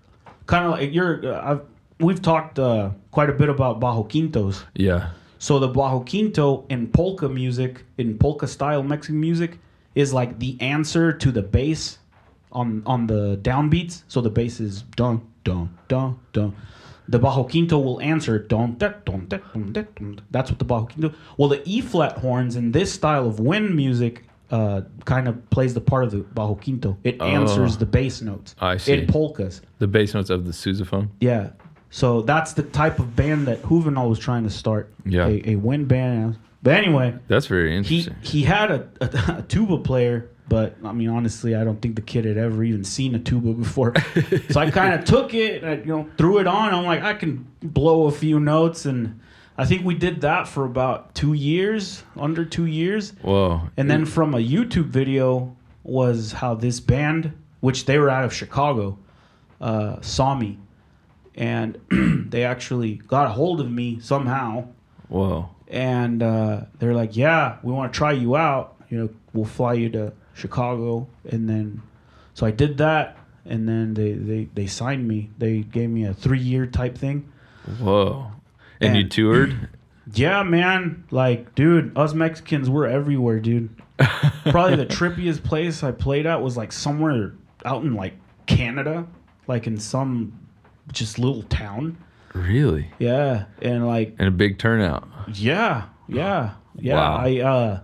[0.45, 1.25] kind of like you're.
[1.25, 1.61] Uh, I've,
[1.99, 4.63] we've talked uh, quite a bit about bajo quintos.
[4.75, 5.09] Yeah.
[5.39, 9.59] So the bajo quinto in polka music, in polka style Mexican music,
[9.95, 11.97] is like the answer to the bass
[12.51, 14.03] on on the downbeats.
[14.07, 16.53] So the bass is dun dun dun dun.
[17.09, 19.83] The bajo quinto will answer dun da dun da dun da.
[20.31, 21.13] That's what the bajo quinto.
[21.37, 25.73] Well, the E flat horns in this style of wind music uh, kind of plays
[25.73, 26.97] the part of the bajo quinto.
[27.03, 28.55] It answers the bass notes.
[28.59, 28.93] I see.
[28.93, 29.61] In polkas.
[29.79, 31.09] The bass notes of the sousaphone.
[31.19, 31.49] Yeah.
[31.89, 34.93] So that's the type of band that Juvenal was trying to start.
[35.05, 35.27] Yeah.
[35.27, 36.37] A, a wind band.
[36.63, 38.15] But anyway, That's very he interesting.
[38.21, 42.01] he had a, a, a tuba player, but I mean honestly, I don't think the
[42.01, 43.93] kid had ever even seen a tuba before.
[44.49, 46.73] so I kind of took it, and I, you know, threw it on.
[46.73, 49.19] I'm like, I can blow a few notes, and
[49.57, 53.11] I think we did that for about two years, under two years.
[53.21, 53.69] Whoa.
[53.77, 58.33] And then from a YouTube video was how this band, which they were out of
[58.33, 58.97] Chicago,
[59.61, 60.59] uh, saw me,
[61.35, 61.79] and
[62.29, 64.67] they actually got a hold of me somehow,
[65.07, 65.49] Whoa.
[65.67, 68.75] and uh, they're like, "Yeah, we want to try you out.
[68.89, 71.81] You know, we'll fly you to Chicago." And then,
[72.33, 75.29] so I did that, and then they they they signed me.
[75.37, 77.31] They gave me a three year type thing.
[77.79, 78.31] Whoa.
[78.81, 79.69] And, you toured?
[80.13, 81.05] Yeah, man.
[81.11, 83.69] Like, dude, us Mexicans, we're everywhere, dude.
[84.43, 88.13] Probably the trippiest place I played at was like somewhere out in like
[88.45, 89.07] Canada,
[89.47, 90.37] like in some
[90.91, 91.97] just little town.
[92.33, 92.91] really?
[92.99, 95.07] Yeah, and like And a big turnout.
[95.33, 96.95] yeah, yeah, yeah.
[96.95, 97.15] Wow.
[97.15, 97.79] I uh,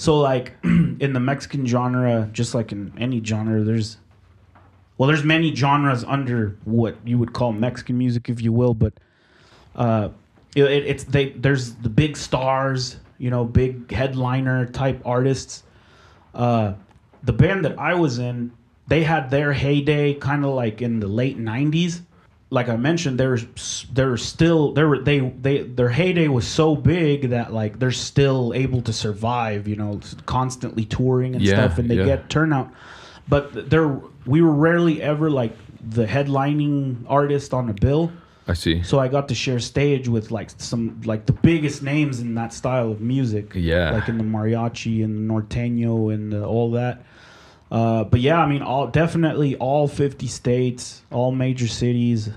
[0.00, 3.98] so like in the Mexican genre, just like in any genre, there's
[4.96, 8.94] well, there's many genres under what you would call Mexican music, if you will, but
[9.76, 10.08] uh,
[10.56, 15.62] it, it- it's they there's the big stars you know, big headliner type artists.
[16.34, 16.72] Uh,
[17.22, 18.52] the band that I was in,
[18.88, 22.00] they had their heyday kind of like in the late '90s.
[22.52, 23.38] Like I mentioned, they're
[23.92, 28.52] they're still they were they they their heyday was so big that like they're still
[28.54, 29.68] able to survive.
[29.68, 32.04] You know, constantly touring and Yeah, stuff, and they yeah.
[32.06, 32.72] get turnout.
[33.28, 35.56] But there, we were rarely ever like
[35.88, 38.10] the headlining artist on a bill.
[38.48, 38.82] I see.
[38.82, 42.52] So I got to share stage with like some like the biggest names in that
[42.52, 43.52] style of music.
[43.54, 43.92] Yeah.
[43.92, 47.04] Like in the mariachi and the norteño and the, all that.
[47.70, 52.30] Uh, but yeah, I mean, all definitely all 50 states, all major cities,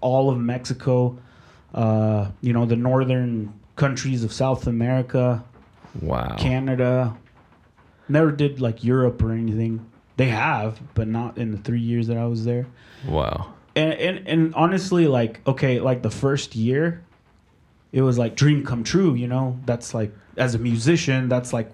[0.00, 1.18] all of Mexico,
[1.74, 5.44] uh, you know, the northern countries of South America,
[6.00, 6.36] Wow.
[6.38, 7.16] Canada.
[8.08, 9.86] Never did like Europe or anything.
[10.16, 12.66] They have, but not in the three years that I was there
[13.08, 13.54] wow.
[13.74, 17.02] and, and and honestly like okay like the first year
[17.92, 21.70] it was like dream come true you know that's like as a musician that's like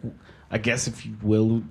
[0.50, 1.62] i guess if you will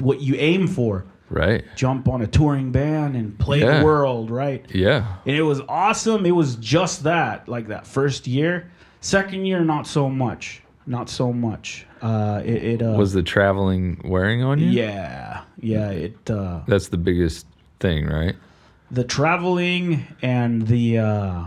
[0.00, 1.62] what you aim for Right.
[1.76, 3.80] jump on a touring band and play Yeah.
[3.80, 5.04] the world right Yeah.
[5.26, 8.70] and it was awesome it was just that like that first year
[9.00, 14.00] second year not so much not so much uh it, it uh Was the traveling
[14.04, 14.70] wearing on you?
[14.70, 17.46] yeah yeah it uh That's the biggest
[17.80, 18.34] thing, right?
[18.90, 21.42] the traveling and the uh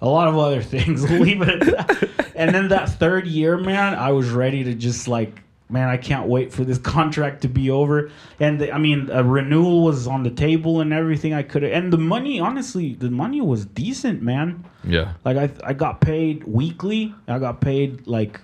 [0.00, 3.94] a lot of other things leave it at that and then that third year man
[3.96, 5.42] i was ready to just like
[5.72, 8.10] man i can't wait for this contract to be over.
[8.40, 11.32] And the, i mean a renewal was on the table and everything.
[11.34, 14.64] I could have and the money honestly the money was decent man.
[14.84, 15.14] Yeah.
[15.24, 17.14] like i i got paid weekly.
[17.28, 18.40] I got paid like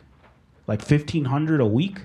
[0.67, 2.01] like 1500 a week.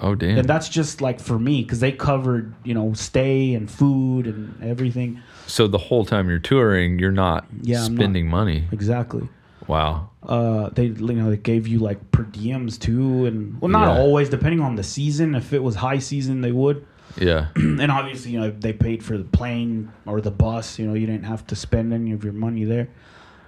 [0.00, 0.38] Oh damn.
[0.38, 4.62] and that's just like for me because they covered you know stay and food and
[4.62, 5.20] everything.
[5.46, 8.64] So the whole time you're touring, you're not Yeah, I'm not- spending money.
[8.72, 9.28] exactly
[9.66, 10.10] Wow.
[10.22, 14.02] uh they you know they gave you like per diems too and well not Yeah.
[14.02, 16.86] always depending on the season if it was high season they would
[17.18, 17.48] Yeah.
[17.56, 21.06] and obviously you know they paid for the plane or the bus you know you
[21.06, 22.88] didn't have to spend any of your money there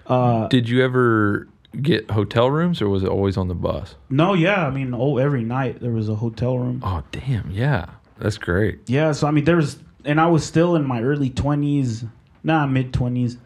[0.07, 1.49] uh Did you ever
[1.83, 3.97] get hotel rooms or was it always on the bus?
[4.09, 7.51] no yeah i mean oh every night there was a hotel room Oh damn.
[7.51, 7.87] Yeah.
[8.19, 8.79] That's great.
[8.89, 12.03] Yeah, so I mean, there was, and I was still in my early twenties,
[12.43, 13.37] nah, mid twenties,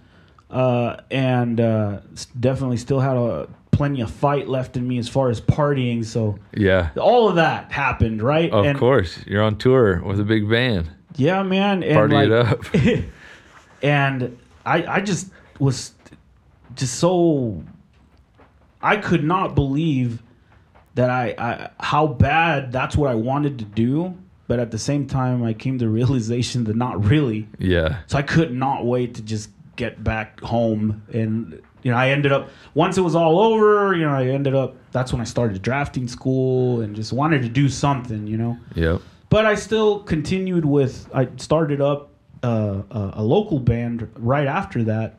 [0.51, 2.01] uh, and uh,
[2.39, 6.05] definitely still had a plenty of fight left in me as far as partying.
[6.05, 6.91] So Yeah.
[7.01, 8.51] all of that happened, right?
[8.51, 9.19] Of and, course.
[9.27, 10.91] You're on tour with a big band.
[11.17, 11.83] Yeah, man.
[11.83, 13.05] And Party like, it up.
[13.83, 15.29] and I, I just
[15.59, 15.93] was
[16.75, 17.63] just so
[18.83, 20.23] I could not believe
[20.95, 24.17] that I, I how bad that's what I wanted to do,
[24.49, 27.49] but at the same time I came to the realization that not really.
[27.59, 28.01] Yeah.
[28.07, 32.31] So I could not wait to just get back home and you know, I ended
[32.33, 35.63] up once it was all over, you know, I ended up that's when I started
[35.63, 39.01] drafting school and just wanted to do something, you know Yep.
[39.31, 41.09] but I still continued with.
[41.15, 42.11] I started up
[42.43, 45.19] uh, a, a local band right after that,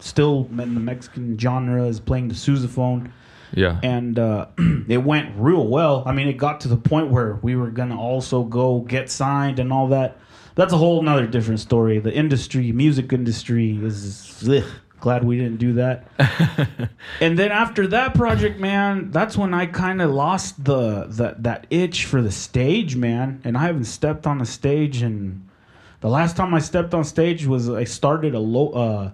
[0.00, 3.10] still in the Mexican genre, is playing the sousaphone,
[3.54, 3.78] Yeah.
[3.82, 4.46] and uh,
[4.88, 6.02] it went real well.
[6.06, 9.58] I mean, it got to the point where we were gonna also go get signed
[9.58, 10.16] and all that.
[10.54, 11.98] That's a whole nother different story.
[11.98, 14.64] The industry, music industry, is ugh,
[15.00, 16.06] glad we didn't do that.
[17.20, 21.66] and then after that project, man, that's when I kind of lost the, the that
[21.70, 23.40] itch for the stage, man.
[23.44, 25.48] And I haven't stepped on a stage, and
[26.00, 28.68] the last time I stepped on stage was I started a low.
[28.70, 29.10] Uh,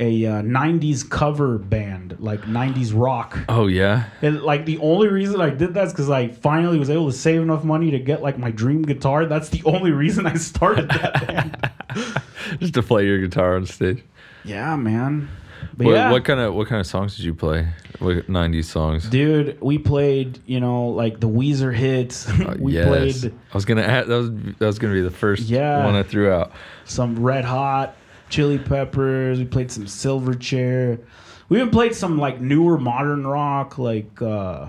[0.00, 4.04] a uh, 90s cover band like 90s rock oh yeah.
[4.22, 7.16] and like the only reason I did that is because I finally was able to
[7.16, 9.26] save enough money to get like my dream guitar.
[9.26, 11.26] That's the only reason I started that
[11.96, 12.20] band.
[12.60, 14.02] Just to play your guitar on stage.
[14.44, 15.28] yeah, man.
[15.76, 17.68] But What, yeah, what kind of what kind of songs did you play?
[17.98, 19.08] What 90s songs?
[19.08, 22.28] dude, we played you know like the Weezer hits.
[22.28, 22.86] Uh, we yes.
[23.20, 25.84] played I was gonna add that was that was gonna be the first Yeah.
[25.84, 26.52] one I threw out.
[26.84, 27.96] some Red Hot,
[28.28, 29.38] Chili Peppers.
[29.38, 31.00] We played some Silverchair.
[31.48, 34.68] We even played some like newer modern rock, like uh,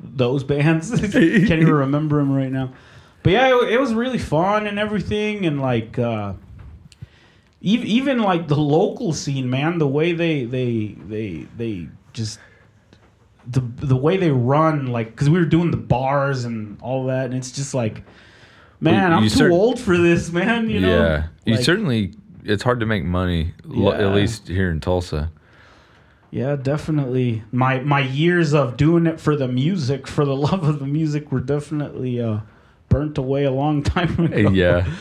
[0.00, 0.90] those bands.
[1.00, 2.72] Can't even remember them right now.
[3.22, 6.32] But yeah, it, it was really fun and everything, and like uh,
[7.60, 9.78] even even like the local scene, man.
[9.78, 12.40] The way they they they they just
[13.46, 17.26] the the way they run, like because we were doing the bars and all that,
[17.26, 18.02] and it's just like.
[18.82, 20.70] Man, Well, I'm you too old for this, man.
[20.70, 21.26] You know, yeah.
[21.50, 22.12] You Like- certainly
[22.44, 23.90] it's hard to make money Yeah.
[23.90, 25.30] at least here in Tulsa.
[26.30, 27.42] Yeah, definitely.
[27.52, 31.32] My my years of doing it for the music, for the love of the music,
[31.32, 32.38] were definitely uh,
[32.88, 34.50] burnt away a long time ago.
[34.50, 34.86] yeah.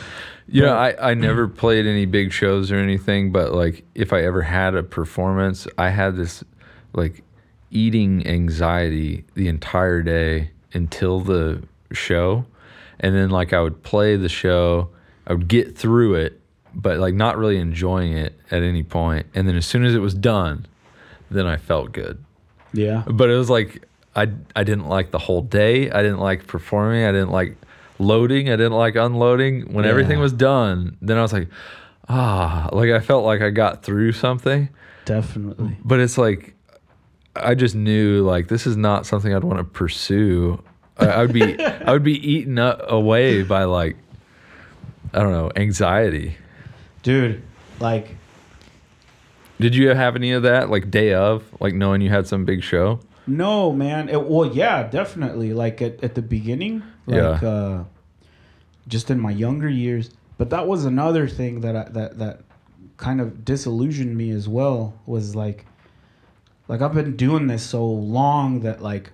[0.52, 4.24] You know, I, I never played any big shows or anything, but like if I
[4.24, 6.44] ever had a performance, I had this
[6.92, 7.22] like
[7.70, 12.46] eating anxiety the entire day until the show.
[13.00, 14.90] And then like I would play the show,
[15.28, 16.39] I would get through it,
[16.74, 19.28] but like not really enjoying it at any point.
[19.34, 20.66] And then as soon as it was done,
[21.32, 22.24] then I felt good.
[22.74, 23.04] Yeah.
[23.08, 25.90] But it was like I I didn't like the whole day.
[25.90, 27.04] I didn't like performing.
[27.04, 27.56] I didn't like
[28.00, 28.50] loading.
[28.50, 29.74] I didn't like unloading.
[29.74, 31.48] When everything was done, then I was like,
[32.08, 34.70] ah, like I felt like I got through something.
[35.06, 35.78] Definitely.
[35.84, 36.54] But it's like
[37.36, 40.62] I just knew like this is not something I'd want to pursue.
[40.98, 43.98] I, I would be I would be eaten up, away by like
[45.14, 46.38] I don't know anxiety.
[47.04, 47.42] Dude,
[47.80, 48.16] like
[49.60, 52.64] Did you have any of that like day of like knowing you had some big
[52.64, 53.00] show?
[53.28, 54.10] No, man.
[54.10, 55.54] It, well, yeah, definitely.
[55.54, 57.48] Like at, at the beginning, like Yeah.
[57.50, 57.84] uh,
[58.88, 60.10] just in my younger years.
[60.38, 62.42] But that was another thing that I, that that
[62.98, 64.94] kind of disillusioned me as well.
[65.06, 65.66] Was like,
[66.68, 69.12] like I've been doing this so long that like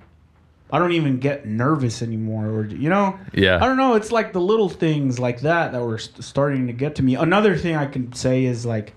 [0.72, 3.20] I don't even get nervous anymore, or you know.
[3.34, 3.58] Yeah.
[3.58, 3.94] I don't know.
[3.96, 7.16] It's like the little things like that that were st- starting to get to me.
[7.16, 8.94] Another thing I can say is like,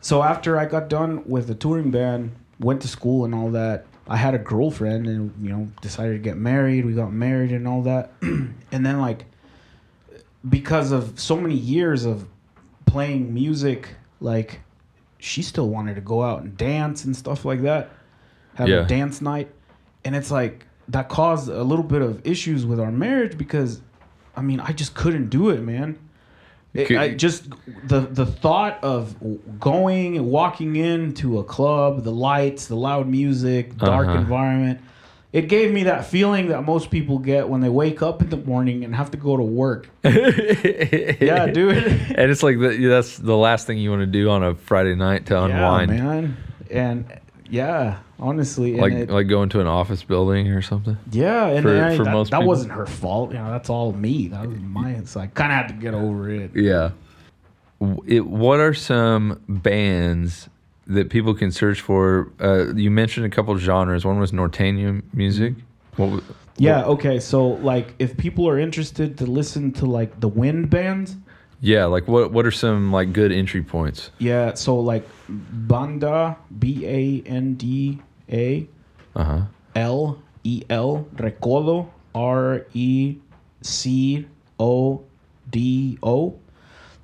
[0.00, 3.86] so after I got done with the touring band, went to school and all that,
[4.06, 6.84] I had a girlfriend and you know decided to get married.
[6.84, 9.24] We got married and all that, and then like
[10.48, 12.28] because of so many years of
[12.86, 13.88] playing music,
[14.20, 14.60] like
[15.18, 17.90] she still wanted to go out and dance and stuff like that,
[18.56, 18.84] have Yeah.
[18.84, 19.48] a dance night,
[20.04, 23.80] and it's like that caused a little bit of issues with our marriage because,
[24.36, 25.98] I mean, I just couldn't do it, man.
[26.74, 27.48] It, I just
[27.86, 29.14] the the thought of
[29.60, 34.18] going and walking into a club, the lights, the loud music, dark Uh-huh.
[34.18, 34.80] environment.
[35.32, 38.36] It gave me that feeling that most people get when they wake up in the
[38.36, 39.88] morning and have to go to work.
[40.04, 41.76] Yeah, dude.
[41.76, 44.94] and it's like the, that's the last thing you want to do on a Friday
[44.94, 45.92] night to unwind.
[45.92, 46.36] Yeah, man.
[46.70, 47.20] And
[47.50, 50.96] yeah, honestly, Like it- like going to an office building or something.
[51.12, 53.32] yeah, and for- I- for that, most that wasn't her fault.
[53.32, 54.28] You know, that's all me.
[54.28, 55.00] That was my.
[55.04, 56.50] So I kind of had to get over it.
[56.54, 56.90] Yeah.
[58.06, 60.48] It, what are some bands
[60.86, 62.30] that people can search for?
[62.40, 64.04] Uh, you mentioned a couple genres.
[64.04, 65.54] One was Norteño music.
[65.96, 66.20] What, wa-
[66.56, 66.84] Yeah.
[66.84, 67.18] Okay.
[67.20, 71.16] So like, if people are interested to listen to like the wind bands,
[71.64, 74.10] yeah, like what what are some like good entry points?
[74.18, 74.52] yeah.
[74.54, 78.00] So like, banda, B A N D
[78.30, 78.68] A
[79.16, 79.40] Uh huh.
[79.74, 83.16] L E L Recodo R E
[83.62, 84.26] C
[84.60, 85.02] O
[85.50, 86.38] D O.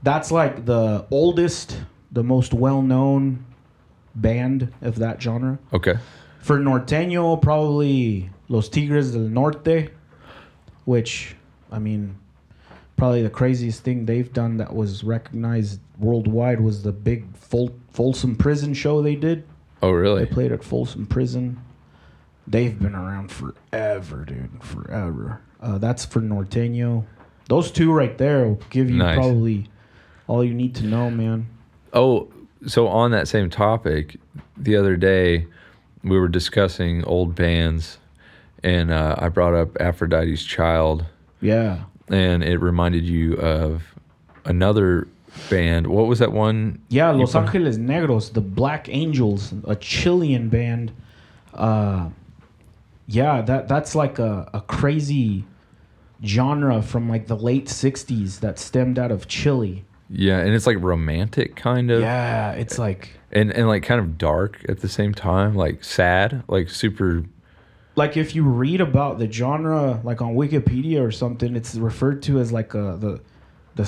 [0.02, 1.78] That's like the oldest,
[2.12, 3.44] the most well known
[4.14, 5.58] band of that genre.
[5.72, 5.94] Okay.
[6.40, 9.90] For Norteño, probably Los Tigres del Norte,
[10.84, 11.34] which,
[11.70, 12.16] I mean,
[13.00, 18.36] probably the craziest thing they've done that was recognized worldwide was the big Fol- Folsom
[18.36, 19.42] Prison show they did.
[19.82, 20.24] Oh really?
[20.26, 21.58] They played at Folsom Prison.
[22.46, 24.62] They've been around forever, dude.
[24.62, 25.40] Forever.
[25.62, 27.04] Uh, that's for Norteño.
[27.48, 29.16] Those two right there will give you Nice.
[29.16, 29.68] probably
[30.26, 31.48] all you need to know, man.
[31.94, 32.28] Oh,
[32.66, 34.16] so on that same topic,
[34.58, 35.46] the other day
[36.04, 37.96] we were discussing old bands,
[38.62, 41.06] and uh, I brought up Aphrodite's Child,
[41.40, 41.84] Yeah.
[42.10, 43.82] And it reminded you of
[44.44, 45.08] another
[45.48, 45.86] band.
[45.86, 46.82] What was that one?
[46.88, 50.92] Yeah, Los Angeles Negros, the Black Angels, a Chilean band.
[51.54, 52.10] Uh,
[53.06, 55.44] yeah, that that's like a, a crazy
[56.24, 59.84] genre from like the late '60s that stemmed out of Chile.
[60.08, 64.18] Yeah, and it's like romantic kind of, Yeah, it's like and and like kind of
[64.18, 67.24] dark at the same time, like sad, like super.
[68.00, 72.38] Like if you read about the genre like on Wikipedia or something, it's referred to
[72.40, 73.20] as like a the
[73.76, 73.84] the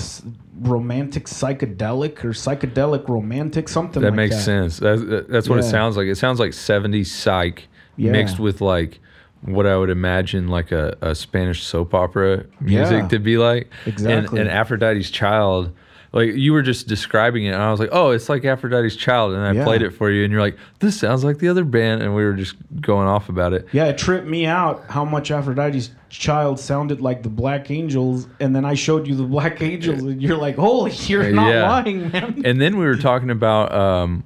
[0.61, 4.41] romantic psychedelic or psychedelic romantic something That like makes that.
[4.43, 4.77] sense.
[4.77, 6.07] That's that's what it sounds like.
[6.07, 8.11] It sounds like '70s psych Yeah.
[8.11, 8.99] mixed with like
[9.41, 13.07] what I would imagine like a, a Spanish soap opera music Yeah.
[13.09, 13.69] to be like.
[13.85, 14.39] Exactly.
[14.39, 15.71] And, and Aphrodite's Child,
[16.13, 19.33] like you were just describing it, and I was like, oh, it's like Aphrodite's Child,
[19.33, 19.63] and I Yeah.
[19.63, 22.23] played it for you, and you're like, this sounds like the other band, and we
[22.23, 23.67] were just going off about it.
[23.71, 28.55] Yeah, it tripped me out how much Aphrodite's child sounded like the Black Angels, and
[28.55, 31.69] then I showed you the Black Angels, and you're like, "Holy, you're not Yeah.
[31.69, 34.23] lying, man." And then we were talking about um,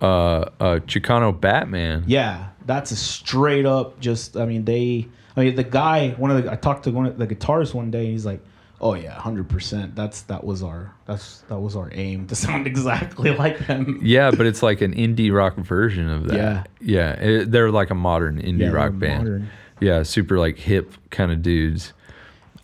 [0.00, 0.44] uh, uh,
[0.86, 2.04] Chicano Batman.
[2.06, 3.98] yeah, that's a straight up.
[4.00, 7.06] Just, I mean, they, I mean, the guy, one of the, I talked to one
[7.06, 8.42] of the guitarist one day, and he's like,
[8.80, 9.94] "Oh yeah, hundred percent.
[9.94, 14.30] That's that was our that's that was our aim to sound exactly like them." Yeah,
[14.30, 16.36] but it's like an indie rock version of that.
[16.36, 16.64] Yeah.
[16.80, 17.12] yeah.
[17.12, 19.24] it- they're like a modern indie Yeah, rock band.
[19.24, 19.50] modern.
[19.80, 21.92] Yeah, super like hip kind of dudes.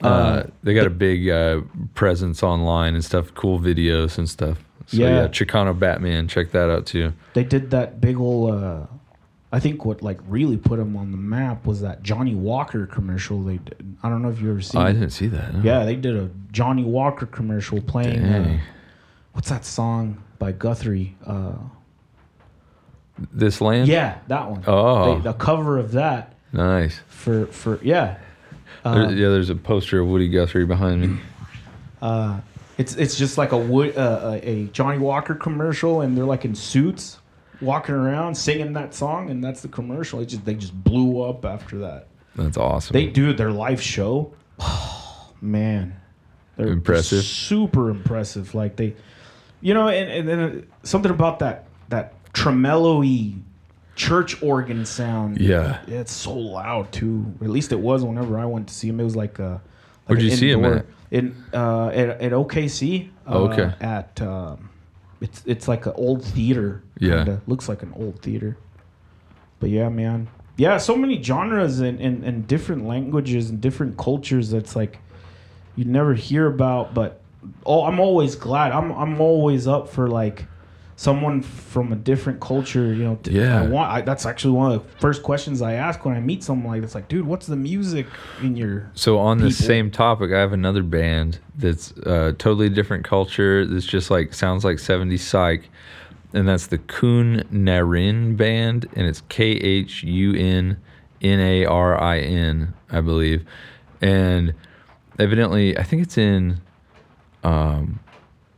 [0.01, 1.61] Uh, they got a big uh,
[1.95, 4.59] presence online and stuff, cool videos and stuff.
[4.87, 5.23] So yeah.
[5.23, 5.29] Yeah.
[5.29, 7.15] Chicano Batman, check that out too.
[7.33, 8.87] They did that big ol' uh,
[9.55, 13.41] I think what like really put them on the map was that Johnnie Walker commercial
[13.41, 13.97] they did.
[14.03, 14.81] I don't know if you ever seen.
[14.81, 15.55] I didn't see that.
[15.55, 15.61] no.
[15.63, 18.25] Yeah, they did a Johnnie Walker commercial playing.
[18.25, 18.59] Uh,
[19.33, 21.15] what's that song by Guthrie?
[21.25, 21.53] Uh,
[23.33, 23.87] This land.
[23.89, 24.65] yeah, that one.
[24.67, 25.15] Oh.
[25.15, 27.01] They- the cover of that Nice.
[27.07, 28.17] for for yeah.
[28.85, 31.21] Uh, yeah, there's a poster of Woody Guthrie behind me.
[32.03, 32.41] uh,
[32.77, 36.45] it's it's just like a wood uh, a a Johnnie Walker commercial, and they're like
[36.45, 37.19] in suits,
[37.65, 40.21] walking around singing that song, and that's the commercial.
[40.21, 42.09] It just they just blew up after that.
[42.37, 42.93] That's awesome.
[42.95, 44.33] They do their live show.
[45.41, 45.97] man,
[46.57, 47.25] they're Impressive.
[47.25, 48.55] super impressive.
[48.55, 48.95] Like they,
[49.61, 53.35] you know, and and then uh, something about that that tremolo-y
[53.97, 55.41] church organ sound.
[55.41, 55.81] Yeah.
[55.87, 57.33] it's so loud too.
[57.41, 59.01] At least it was whenever I went to see him.
[59.01, 59.61] It was like a.
[60.09, 60.87] Like Where'd you see him at?
[61.11, 63.09] In uh, at, at OKC.
[63.27, 63.73] Uh, Okay.
[63.81, 64.69] At um,
[65.25, 66.83] it's it's like an old theater.
[66.99, 67.17] Yeah.
[67.17, 67.41] kinda.
[67.47, 68.59] looks like an old theater.
[69.59, 70.29] But yeah, man.
[70.57, 74.99] Yeah, so many genres and, and, and different languages and different cultures that's like
[75.77, 76.93] you never hear about.
[76.93, 77.23] But
[77.65, 78.73] oh, I'm always glad.
[78.73, 80.45] I'm I'm always up for like
[80.97, 82.93] someone from a different culture.
[82.93, 83.63] You know, Yeah.
[83.63, 83.91] I want.
[83.91, 86.83] I, that's actually one of the first questions I ask when I meet someone like
[86.83, 86.95] this.
[86.95, 88.07] Like, dude, what's the music
[88.43, 88.91] in your?
[88.95, 93.67] So on the same topic, I have another band that's uh, totally different culture.
[93.67, 95.69] That's just like sounds like 70s psych,
[96.33, 100.77] and that's the Khun Narin band, and it's K H U N
[101.23, 103.45] N A R I N, I believe,
[104.01, 104.55] and
[105.19, 106.61] evidently, I think it's in
[107.43, 108.01] um,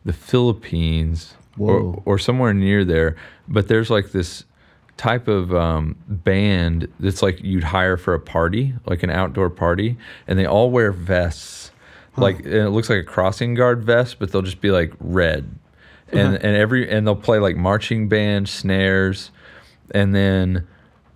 [0.05, 2.02] the Philippines Whoa.
[2.04, 3.16] or somewhere near there.
[3.48, 4.44] But there's like this
[4.96, 9.96] type of um, band that's like you'd hire for a party, like an outdoor party,
[10.26, 11.70] and they all wear vests.
[12.18, 15.50] Like and it looks like a crossing guard vest, but they'll just be like red,
[16.11, 16.38] and Uh-huh.
[16.40, 19.30] and every and they'll play like marching band snares,
[19.90, 20.66] and then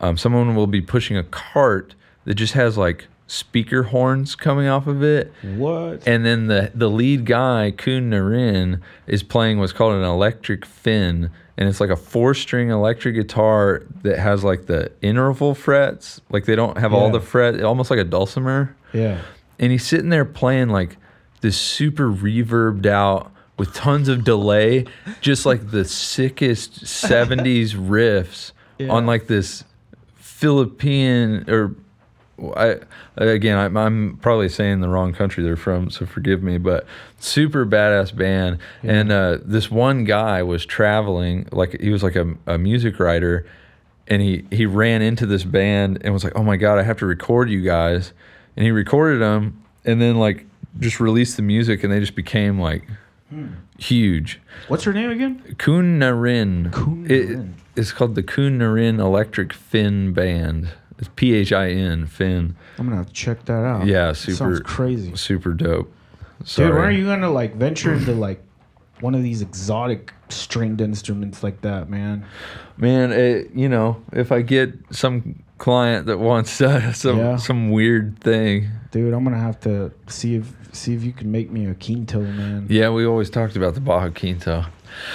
[0.00, 1.94] um, someone will be pushing a cart
[2.26, 6.06] that just has like speaker horns coming off of it, What?
[6.06, 11.30] and then the the lead guy, Khun Narin, is playing what's called an electric phin,
[11.56, 16.44] and it's like a four string electric guitar that has like the interval frets, like
[16.46, 18.74] they don't have all the fret, almost like a dulcimer.
[18.92, 19.20] yeah.
[19.60, 20.96] And he's sitting there playing like
[21.42, 24.86] this super reverbed out with tons of delay,
[25.20, 28.88] just like the sickest 70s riffs Yeah.
[28.88, 29.64] on like this
[30.14, 31.76] Philippine or
[32.56, 32.76] I
[33.16, 36.86] again I'm, I'm probably saying the wrong country they're from so forgive me but
[37.18, 42.34] super badass band and uh, this one guy was traveling like he was like a,
[42.46, 43.46] a music writer
[44.08, 46.98] and he he ran into this band and was like oh my god I have
[46.98, 48.12] to record you guys
[48.56, 50.46] and he recorded them and then like
[50.78, 52.84] just released the music and they just became like
[53.78, 55.42] huge What's her name again?
[55.58, 56.70] Khun Narin.
[56.70, 60.68] Khun It- it's called the Khun Narin Electric Phin Band.
[61.00, 62.54] It's P H I N Phin.
[62.78, 63.86] I'm gonna have to check that out.
[63.86, 65.16] Yeah, super- Sounds crazy.
[65.16, 65.92] Super dope.
[66.44, 66.68] Sorry.
[66.68, 68.40] Dude, when are you gonna like venture into like
[69.00, 72.24] one of these exotic stringed instruments like that, man?
[72.76, 77.36] Man, it, you know, if I get some client that wants uh, some Yeah.
[77.36, 81.50] some weird thing, Dude, I'm gonna have to see if see if you can make
[81.50, 82.66] me a quinto, man.
[82.68, 84.66] yeah, we always talked about the Bajo Quinto.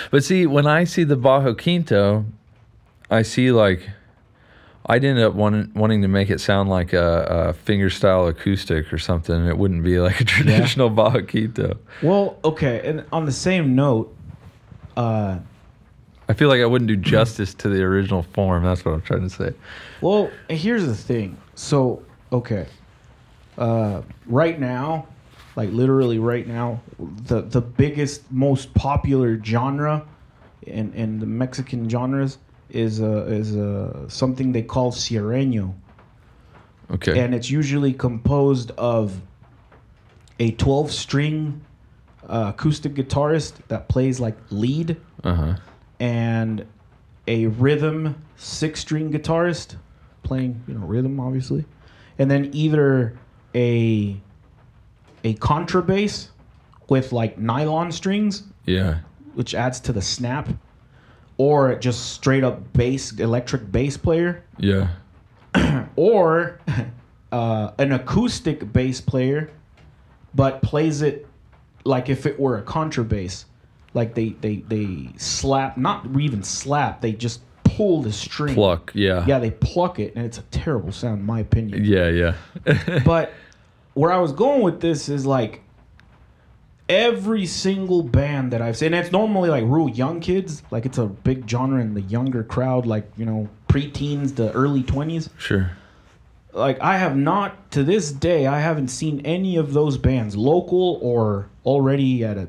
[0.10, 2.26] But see, when I see the Bajo Quinto,
[3.12, 3.88] I see like
[4.88, 9.00] I'd end up wanting, wanting to make it sound like a, a fingerstyle acoustic or
[9.00, 9.48] something.
[9.48, 11.78] It wouldn't be like a traditional Bajo Quinto.
[12.04, 14.16] Well, okay, and on the same note,
[14.96, 15.40] uh,
[16.30, 18.64] I feel like I wouldn't do justice to the original form.
[18.64, 19.54] That's what I'm trying to say.
[20.02, 21.38] well, here's the thing.
[21.56, 22.68] So, okay,
[23.58, 25.08] uh, right now,
[25.56, 30.06] like literally right now, the the biggest, most popular genre
[30.64, 32.38] in in the Mexican genres
[32.76, 35.74] is uh, is uh, something they call sierreño.
[36.92, 37.20] Okay.
[37.20, 39.20] and it's usually composed of
[40.40, 41.62] a 12 string
[42.30, 45.56] uh, acoustic guitarist that plays like lead Uh huh.
[46.00, 46.64] and
[47.28, 49.78] a rhythm six string guitarist
[50.22, 51.66] playing you know rhythm obviously
[52.20, 53.18] and then either
[53.56, 54.16] a
[55.24, 56.28] a contrabass
[56.88, 59.00] with like nylon strings Yeah.
[59.34, 60.50] which adds to the snap
[61.38, 64.90] or just straight up bass electric bass player Yeah.
[65.96, 66.60] or
[67.32, 69.50] uh, an acoustic bass player,
[70.34, 71.28] but plays it
[71.84, 73.46] like if it were a contrabass.
[73.94, 77.00] Like they they they slap, not even slap.
[77.00, 78.54] They just pull the string.
[78.54, 78.92] Pluck.
[78.94, 79.24] Yeah.
[79.26, 81.86] Yeah, they pluck it, and it's a terrible sound, in my opinion.
[81.86, 82.10] Yeah.
[82.10, 83.02] Yeah.
[83.06, 83.32] But
[83.94, 85.62] where I was going with this is like
[86.90, 90.64] every single band that I've seen, and it's normally like real young kids.
[90.72, 94.84] Like it's a big genre in the younger crowd, like you know preteens to early
[94.84, 95.30] twenties.
[95.38, 95.72] Sure.
[96.54, 101.00] Like I have not to this day, I haven't seen any of those bands, local
[101.02, 102.48] or already at a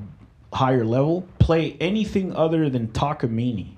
[0.52, 3.72] higher level, play anything other than Takamine.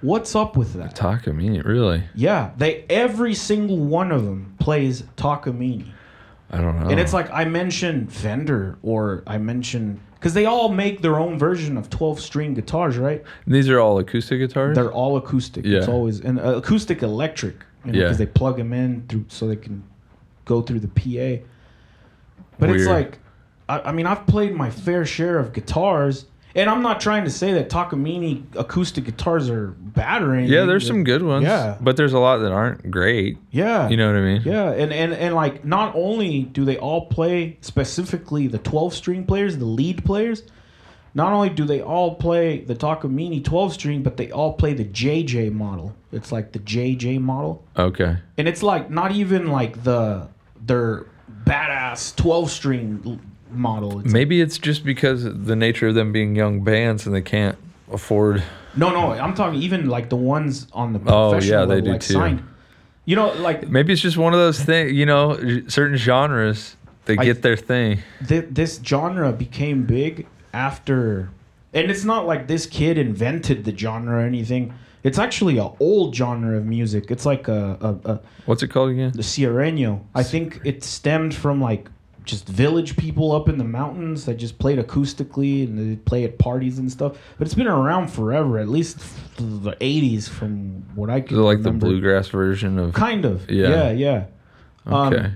[0.00, 0.96] What's up with that?
[0.96, 2.02] Takamine, really?
[2.14, 5.86] Yeah, they every single one of them plays Takamine.
[6.52, 6.88] I don't know.
[6.90, 11.38] And it's like I mentioned Fender or I mentioned because they all make their own
[11.38, 13.24] version of 12 string guitars, right?
[13.46, 14.74] These are all acoustic guitars?
[14.76, 15.64] They're all acoustic.
[15.64, 15.78] Yeah.
[15.78, 18.04] It's always and uh, acoustic electric, you know, Yeah.
[18.04, 19.82] because they plug them in through so they can
[20.44, 21.42] go through the PA.
[22.58, 23.18] But it's like,
[23.68, 27.30] I, I mean, I've played my fair share of guitars, and I'm not trying to
[27.30, 30.52] say that Takamine acoustic guitars are bad or anything.
[30.52, 31.44] yeah, there's some good ones.
[31.44, 31.76] Yeah.
[31.80, 33.38] But there's a lot that aren't great.
[33.50, 33.88] Yeah.
[33.88, 34.42] You know what I mean?
[34.44, 39.24] Yeah, and, and and like not only do they all play specifically the 12 string
[39.24, 40.42] players, the lead players,
[41.14, 44.84] not only do they all play the Takamine 12 string, but they all play the
[44.84, 45.94] JJ model.
[46.10, 47.62] It's like the JJ model.
[47.76, 48.16] Okay.
[48.38, 50.28] And it's like not even like the
[50.64, 51.06] their
[51.44, 53.20] badass 12 string
[53.54, 54.00] model.
[54.00, 57.22] It's Maybe it's just because of the nature of them being young bands and they
[57.22, 57.56] can't
[57.92, 58.42] afford.
[58.76, 61.84] no, no, I'm talking even like the ones on the Oh, professional yeah, they level,
[61.84, 62.12] do like too.
[62.14, 62.42] signed.
[63.04, 65.36] You know, like Maybe it's just one of those things, you know,
[65.68, 66.76] certain genres,
[67.06, 67.98] they I- get their thing.
[68.26, 71.30] th- this genre became big after
[71.74, 74.72] and it's not like this kid invented the genre or anything
[75.02, 78.90] it's actually an old genre of music it's like a, a, a What's it called
[78.90, 79.12] again?
[79.14, 81.88] the sierreño i think it stemmed from like
[82.24, 86.38] just village people up in the mountains that just played acoustically and they play at
[86.38, 88.98] parties and stuff but it's been around forever at least
[89.36, 92.92] the 80s from what i can it like the bluegrass version of.
[92.94, 93.68] kind of Yeah.
[93.68, 94.24] yeah yeah
[94.86, 95.30] Um, Okay.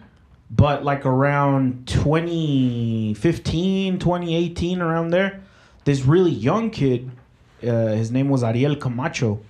[0.50, 5.42] but like around 2015 2018 around there
[5.84, 7.10] this really young kid
[7.62, 9.40] uh, his name was ariel camacho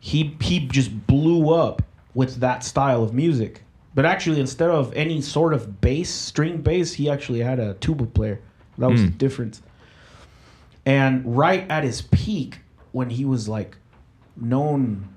[0.00, 1.82] he he just blew up
[2.14, 3.62] with that style of music
[3.96, 8.06] but actually instead of any sort of bass string bass he actually had a tuba
[8.06, 8.38] player
[8.78, 9.16] that was the Hmm.
[9.16, 9.62] difference
[10.84, 12.60] and right at his peak
[12.92, 13.76] when he was like
[14.36, 15.08] known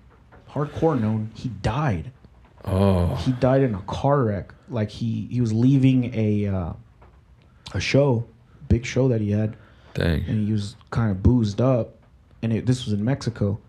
[0.50, 2.12] hardcore known he died
[2.66, 3.14] oh.
[3.16, 4.54] he died in a car wreck.
[4.70, 6.74] Like he he was leaving a uh,
[7.74, 8.26] a show,
[8.68, 9.56] big show that he had,
[9.96, 10.24] Dang.
[10.28, 11.96] and he was kind of boozed up.
[12.44, 13.60] And it, this was in Mexico,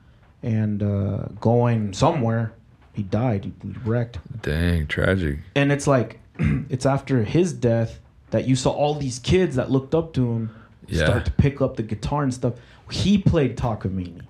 [0.42, 2.52] and uh, going somewhere,
[2.92, 3.44] he died.
[3.44, 3.52] He,
[3.84, 4.18] wrecked.
[4.42, 4.86] Dang.
[4.86, 5.38] Tragic.
[5.54, 7.98] And it's like it's after his death
[8.30, 10.50] that you saw all these kids that looked up to him
[10.86, 11.04] Yeah.
[11.06, 12.54] start to pick up the guitar and stuff.
[12.90, 14.22] He played Takamine.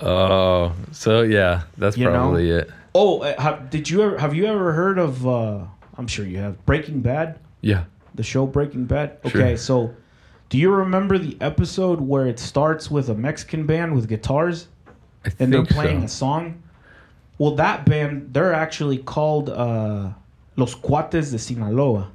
[0.00, 0.72] Oh.
[0.92, 2.12] So, yeah, that's You know?
[2.12, 2.70] probably it.
[2.94, 5.26] Oh, uh, have, did you ever have you ever heard of?
[5.26, 5.64] Uh,
[5.98, 7.38] I'm sure you have Breaking Bad.
[7.60, 7.84] Yeah.
[8.14, 9.18] the show Breaking Bad.
[9.26, 9.40] Sure.
[9.42, 9.94] Okay, so
[10.48, 14.68] do you remember the episode where it starts with a Mexican band with guitars
[15.24, 16.62] I and they're playing a song?
[17.38, 20.10] Well, that band they're actually called uh,
[20.56, 22.10] Los Cuates de Sinaloa,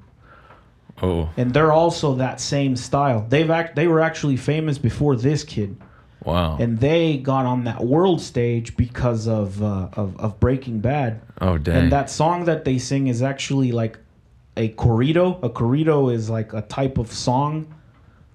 [1.02, 1.30] Oh.
[1.38, 3.26] and they're also that same style.
[3.28, 5.78] They've act they were actually famous before this kid,
[6.24, 6.58] Wow.
[6.60, 11.22] and they got on that world stage because of uh, of, of Breaking Bad.
[11.40, 11.76] oh, dang.
[11.76, 13.98] And that song that they sing is actually like
[14.58, 15.42] a corrido.
[15.44, 17.74] A corrido is like a type of song.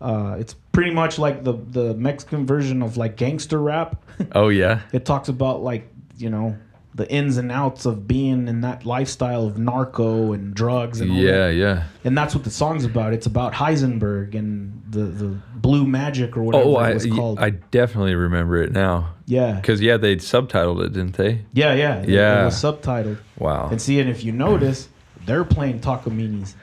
[0.00, 4.02] Uh, it's pretty much like the the Mexican version of like gangster rap.
[4.34, 4.80] oh, yeah.
[4.92, 6.56] it talks about like you know
[6.96, 11.16] the ins and outs of being in that lifestyle of narco and drugs and all
[11.18, 11.54] Yeah, that.
[11.54, 11.82] yeah.
[12.04, 13.12] And that's what the song's about.
[13.12, 17.38] It's about Heisenberg and the the blue magic or whatever Oh, it was called.
[17.38, 19.10] I definitely remember it now.
[19.26, 19.52] yeah.
[19.56, 21.42] Because, yeah, they subtitled it, didn't they?
[21.52, 22.02] Yeah, yeah.
[22.06, 22.40] Yeah.
[22.42, 23.18] It was subtitled.
[23.38, 23.68] Wow.
[23.70, 24.88] And see, and if you notice,
[25.26, 26.54] they're playing Takaminis.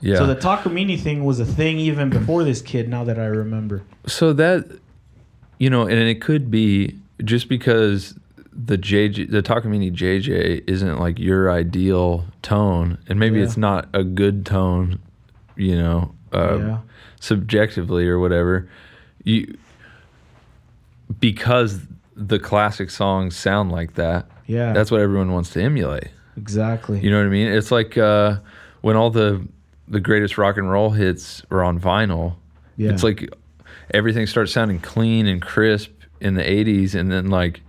[0.00, 0.16] yeah.
[0.16, 2.88] So the Takamine thing was a thing even before this kid.
[2.88, 3.82] Now that I remember.
[4.06, 4.64] So that,
[5.58, 8.14] you know, and it could be just because
[8.64, 13.44] the JJ, the Takamine JJ isn't like your ideal tone, and maybe Yeah.
[13.44, 14.98] it's not a good tone,
[15.56, 16.78] you know, uh, Yeah.
[17.20, 18.68] subjectively or whatever.
[19.24, 19.56] You
[21.20, 21.80] because
[22.14, 24.26] the classic songs sound like that.
[24.46, 24.72] Yeah.
[24.72, 26.08] That's what everyone wants to emulate.
[26.36, 27.00] exactly.
[27.00, 27.46] You know what I mean?
[27.48, 28.38] It's like uh,
[28.82, 29.46] when all the
[29.88, 32.34] the greatest rock and roll hits were on vinyl.
[32.76, 32.90] Yeah.
[32.90, 33.28] It's like
[33.94, 35.90] everything starts sounding clean and crisp
[36.20, 37.60] in the 80s and then like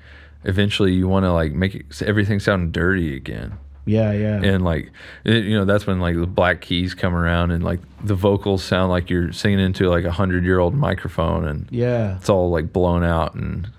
[0.48, 3.58] eventually you want to like make it, everything sound dirty again.
[3.86, 4.42] yeah, yeah.
[4.44, 4.92] And like
[5.24, 8.64] it- you know that's when like the black keys come around and like the vocals
[8.64, 12.16] sound like you're singing into like a 100-year-old microphone and yeah.
[12.18, 13.70] it's all like blown out and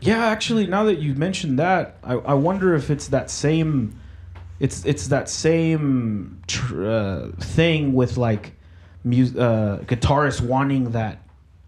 [0.00, 3.98] Yeah, actually, now that you've mentioned that, I, I wonder if it's that same,
[4.60, 8.52] it's it's that same tr- uh, thing with like,
[9.04, 11.18] mu- uh, guitarists wanting that,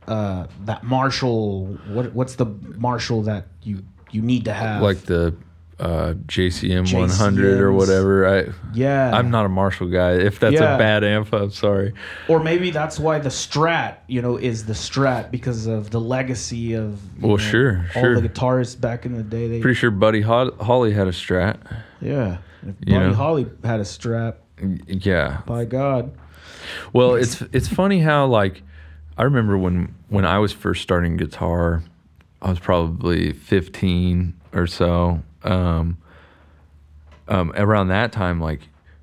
[0.06, 1.66] uh, that Marshall.
[1.88, 2.46] What what's the
[2.76, 4.82] Marshall that you you need to have?
[4.82, 5.34] like the
[5.80, 8.26] uh, JCM 100 or whatever.
[8.26, 9.12] I Yeah.
[9.16, 10.14] I'm not a Marshall guy.
[10.14, 10.74] If that's Yeah.
[10.74, 11.92] a bad amp, I'm sorry.
[12.26, 16.74] or maybe that's why the Strat, you know, is the Strat because of the legacy
[16.74, 18.20] of Well, know, sure, all sure.
[18.20, 19.46] the guitarists back in the day.
[19.46, 21.58] They Pretty sure Buddy Ho- Holly had a Strat.
[22.00, 22.38] yeah.
[22.66, 23.14] If You Buddy know?
[23.14, 24.34] Holly had a Strat,
[24.88, 25.42] Yeah.
[25.46, 26.10] by God.
[26.92, 28.64] Well, it's it's funny how like
[29.16, 31.84] I remember when when I was first starting guitar,
[32.40, 35.22] I was probably 15 or so.
[35.42, 35.98] Um,
[37.26, 38.60] um, around that time, like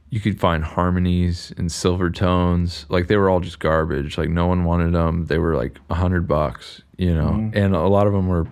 [0.10, 4.18] you could find harmonies and Silvertones, like they were all just garbage.
[4.18, 5.26] Like no one wanted them.
[5.26, 8.48] They were like a hundred bucks, you know, and a lot of them were,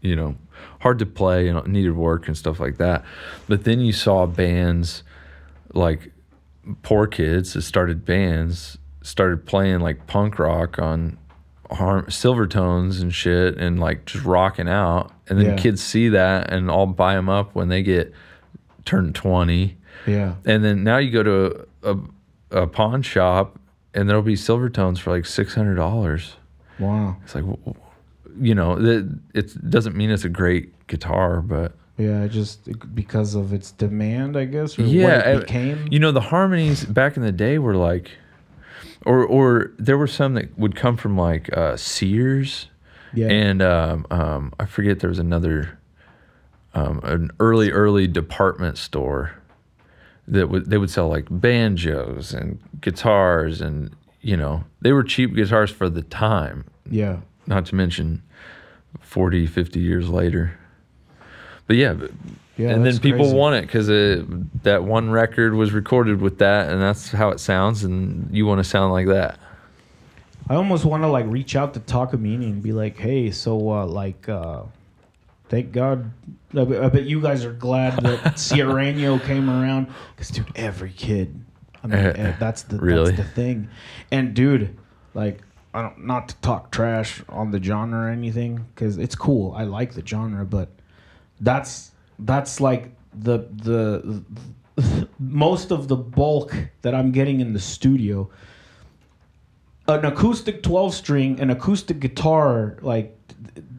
[0.00, 0.36] you know,
[0.80, 3.04] hard to play and needed work and stuff like that.
[3.48, 5.02] But then you saw bands
[5.74, 6.12] like
[6.82, 11.18] poor kids that started bands started playing like punk rock on
[11.70, 15.56] harm Silvertones and shit and like just rocking out and then Yeah.
[15.56, 18.12] kids see that and all buy them up when they get
[18.84, 20.34] turned 20 Yeah.
[20.44, 21.96] and then now you go to a,
[22.50, 23.58] a pawn shop
[23.94, 26.32] and there'll be Silvertones for like $600
[26.78, 27.16] Wow.
[27.24, 27.44] it's like
[28.40, 33.52] you know it, it doesn't mean it's a great guitar but Yeah, just because of
[33.52, 35.86] its demand, I guess, or yeah, what it became.
[35.90, 38.10] You know, the harmonies back in the day were like,
[39.06, 42.68] or or there were some that would come from like uh, Sears,
[43.14, 43.28] yeah.
[43.28, 45.78] and um, um, I forget there was another,
[46.74, 49.34] um, an early early department store
[50.28, 55.34] that would they would sell like banjos and guitars and you know they were cheap
[55.34, 57.18] guitars for the time yeah.
[57.46, 58.22] not to mention
[59.00, 60.58] 40 50 years later
[61.70, 62.10] but yeah, but-
[62.60, 63.36] Yeah, and then people crazy.
[63.36, 63.86] want it because
[64.62, 68.58] that one record was recorded with that and that's how it sounds and you want
[68.58, 69.38] to sound like that
[70.48, 73.86] I almost want to like reach out to Takamine and be like, "Hey, so uh,
[73.86, 74.62] like, uh,
[75.48, 76.10] thank God,
[76.56, 79.86] I bet, I bet you guys are glad that Sierreño came around,
[80.16, 81.40] because dude, every kid,
[81.84, 83.12] I mean, Uh, that's the really?
[83.12, 83.68] that's the thing,
[84.10, 84.76] and dude,
[85.14, 85.40] like,
[85.72, 89.62] I don't not to talk trash on the genre or anything, because it's cool, I
[89.62, 90.68] like the genre, but
[91.40, 91.89] that's
[92.24, 94.22] that's like the the
[95.18, 98.30] most of the bulk that I'm getting in the studio
[99.88, 103.16] an acoustic 12 string, an acoustic guitar, like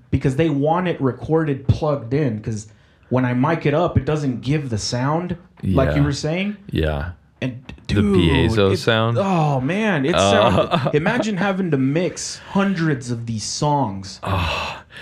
[0.10, 2.36] because they want it recorded plugged in.
[2.38, 2.68] Because
[3.10, 6.58] when I mic it up, it doesn't give the sound like you were saying.
[6.70, 7.12] yeah
[7.42, 9.18] And The dude, piezo it- sound?
[9.20, 10.32] Oh man, it Uh.
[10.70, 10.90] sound.
[10.96, 14.20] Imagine having to mix hundreds of these songs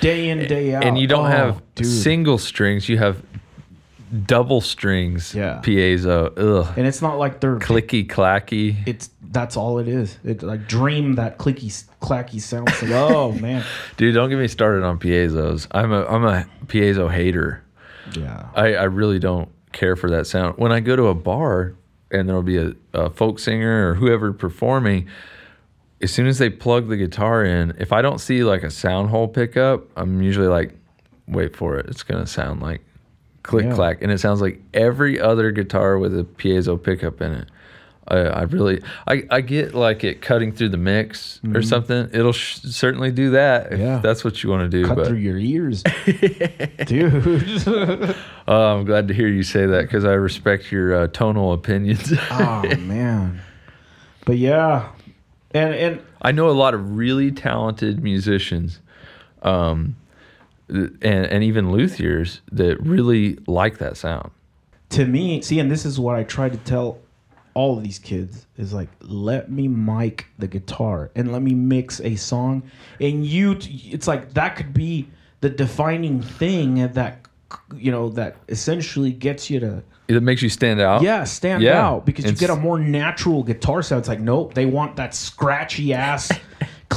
[0.01, 0.87] day in day out, Ah.
[0.87, 1.87] and you don't Oh, have dude.
[1.87, 3.23] single strings you have
[4.25, 5.61] double strings Yeah.
[5.63, 10.17] piezo ugh and it's not like they're clicky clacky It's that's all it is.
[10.23, 11.67] It like dream that clicky
[12.01, 12.67] clacky sound.
[12.81, 13.63] Like, oh man,
[13.97, 17.63] dude don't get me started on piezos i'm a i'm a piezo hater
[18.17, 18.47] yeah.
[18.55, 20.57] I, I really don't care for that sound.
[20.57, 21.75] When I go to a bar
[22.09, 25.07] and there'll be a, a folk singer or whoever performing,
[26.01, 29.11] as soon as they plug the guitar in, if I don't see like a sound
[29.11, 30.73] hole pickup, I'm usually like,
[31.27, 31.85] wait for it.
[31.87, 32.81] It's going to sound like
[33.43, 33.75] click Yeah.
[33.75, 34.01] clack.
[34.01, 37.47] And it sounds like every other guitar with a piezo pickup in it.
[38.11, 42.09] I, I really, I, I get like it cutting through the mix or something.
[42.11, 43.81] It'll sh- certainly do that if Mm-hmm.
[43.83, 43.99] Yeah.
[43.99, 44.87] that's what you want to do.
[44.87, 45.83] Cut but through your ears,
[46.87, 48.15] dude.
[48.47, 52.11] Oh, I'm glad to hear you say that because I respect your uh, tonal opinions.
[52.31, 53.41] oh man,
[54.25, 54.89] but yeah,
[55.51, 58.79] and and I know a lot of really talented musicians,
[59.43, 59.95] um,
[60.69, 64.31] and and even luthiers that really like that sound.
[64.91, 66.99] to me, see, and this is what I try to tell
[67.55, 71.99] all of these kids is like, let me mic the guitar and let me mix
[72.01, 72.63] a song,
[73.01, 75.07] and you, t- it's like that could be
[75.41, 77.19] the defining thing that
[77.75, 81.01] you know that essentially gets you to It makes you stand out.
[81.01, 81.83] yeah stand Yeah.
[81.83, 83.99] out because you get a more natural guitar sound.
[84.01, 86.31] It's like nope, they want that scratchy ass,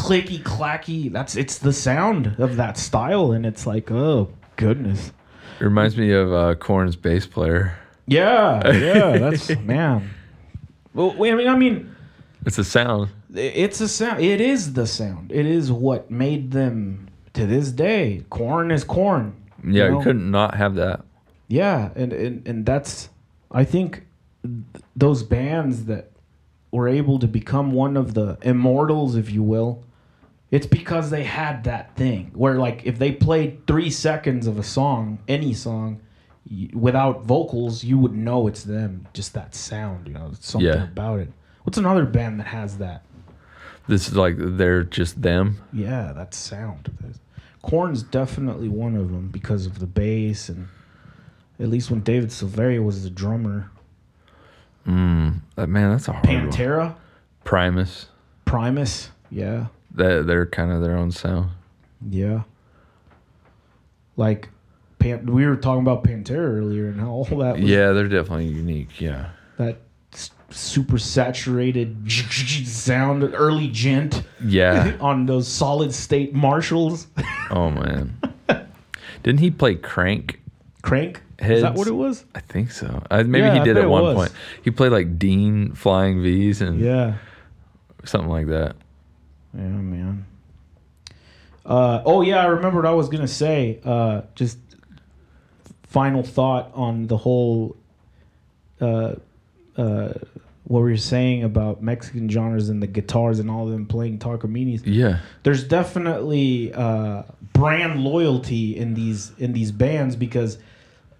[0.02, 1.12] clicky clacky.
[1.12, 5.12] That's it's the sound of that style, and it's like oh goodness.
[5.60, 7.76] It reminds me of uh, Korn's bass player.
[8.06, 10.10] Yeah, yeah, that's man.
[10.92, 11.94] Well, I mean, I mean,
[12.44, 13.10] It's a sound.
[13.32, 14.20] it's a sound.
[14.20, 15.30] It is the sound.
[15.32, 18.24] It is what made them to this day.
[18.28, 19.34] Korn is Korn.
[19.64, 20.02] Yeah, you know?
[20.02, 21.04] couldn't not have that.
[21.48, 23.08] Yeah, and, and and that's
[23.52, 24.02] I think
[24.42, 26.10] th- those bands that
[26.72, 29.84] were able to become one of the immortals, if you will.
[30.52, 34.62] It's because they had that thing where, like, if they played three seconds of a
[34.62, 36.00] song, any song,
[36.48, 39.08] y- without vocals, you would know it's them.
[39.14, 40.84] Just that sound, you know, something Yeah.
[40.84, 41.32] about it.
[41.64, 43.02] What's another band that has that?
[43.88, 45.56] This is like they're just them.
[45.72, 46.90] Yeah, that sound.
[47.62, 50.68] Korn's definitely one of them because of the bass and
[51.60, 53.70] At least when David Silveria was the drummer.
[54.86, 56.50] Mm, man, that's a hard one.
[56.50, 56.94] Pantera,
[57.44, 58.06] Primus.
[58.44, 61.50] Primus, yeah, That they're kind of their own sound.
[62.08, 62.42] yeah.
[64.16, 64.48] Like,
[64.98, 68.46] Pan- we were talking about Pantera earlier and how all that was Yeah, they're definitely
[68.48, 69.00] unique.
[69.00, 69.30] Yeah.
[69.56, 69.78] that
[70.12, 74.96] s- super saturated sound, early gent Yeah.
[75.00, 77.06] on those solid state Marshalls.
[77.50, 78.18] oh man.
[79.22, 80.36] Didn't he play Krank?
[80.82, 82.24] Krank, is that what it was?
[82.34, 83.02] I think so.
[83.10, 84.14] Uh, maybe Yeah, he did at one was.
[84.16, 84.32] point.
[84.62, 87.14] He played like Dean Flying V's and Yeah.
[88.04, 88.76] something like that.
[89.54, 90.26] Yeah, man.
[91.64, 93.78] Uh, oh yeah, I remember what I was gonna say.
[93.84, 94.58] Uh, just
[95.84, 97.76] final thought on the whole.
[98.80, 99.14] Uh,
[99.76, 100.12] uh,
[100.64, 104.18] what we were saying about Mexican genres and the guitars and all of them playing
[104.18, 104.82] Takamines?
[104.84, 105.18] Yeah.
[105.42, 110.58] There's definitely uh, brand loyalty in these in these bands because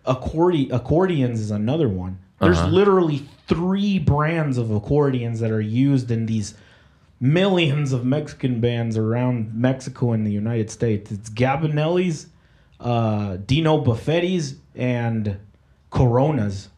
[0.06, 2.18] accordi- accordions is another one.
[2.40, 2.68] There's Uh-huh.
[2.70, 6.54] literally three brands of accordions that are used in these
[7.22, 11.12] millions of Mexican bands around Mexico and the United States.
[11.12, 12.26] It's Gabbanelli's,
[12.80, 15.38] uh, Dino Baffetti's, and
[15.90, 16.68] Coronas.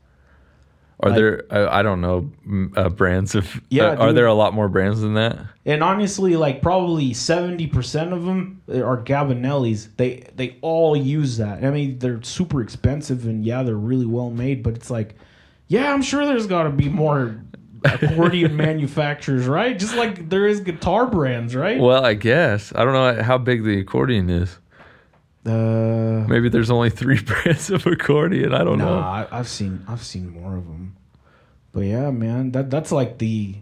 [1.00, 1.44] Are Like- there?
[1.50, 2.30] I, I don't know
[2.76, 3.60] uh, brands of.
[3.70, 4.18] Yeah, uh, are dude.
[4.18, 5.38] there a lot more brands than that?
[5.64, 9.88] And honestly, like probably seventy percent of them are Gabbanellis.
[9.96, 11.64] They they all use that.
[11.64, 14.62] I mean, they're super expensive and yeah, they're really well made.
[14.62, 15.16] But it's like,
[15.68, 17.42] yeah, I'm sure there's got to be more
[17.84, 19.78] accordion manufacturers, right?
[19.78, 21.78] Just like there is guitar brands, right?
[21.80, 24.58] Well, I guess I don't know how big the accordion is.
[25.46, 28.54] Uh, Maybe there's only three brands of accordion.
[28.54, 28.98] I don't know.
[29.00, 30.96] nah, I, I've seen I've seen more of them.
[31.72, 33.56] But yeah, man, that that's like the.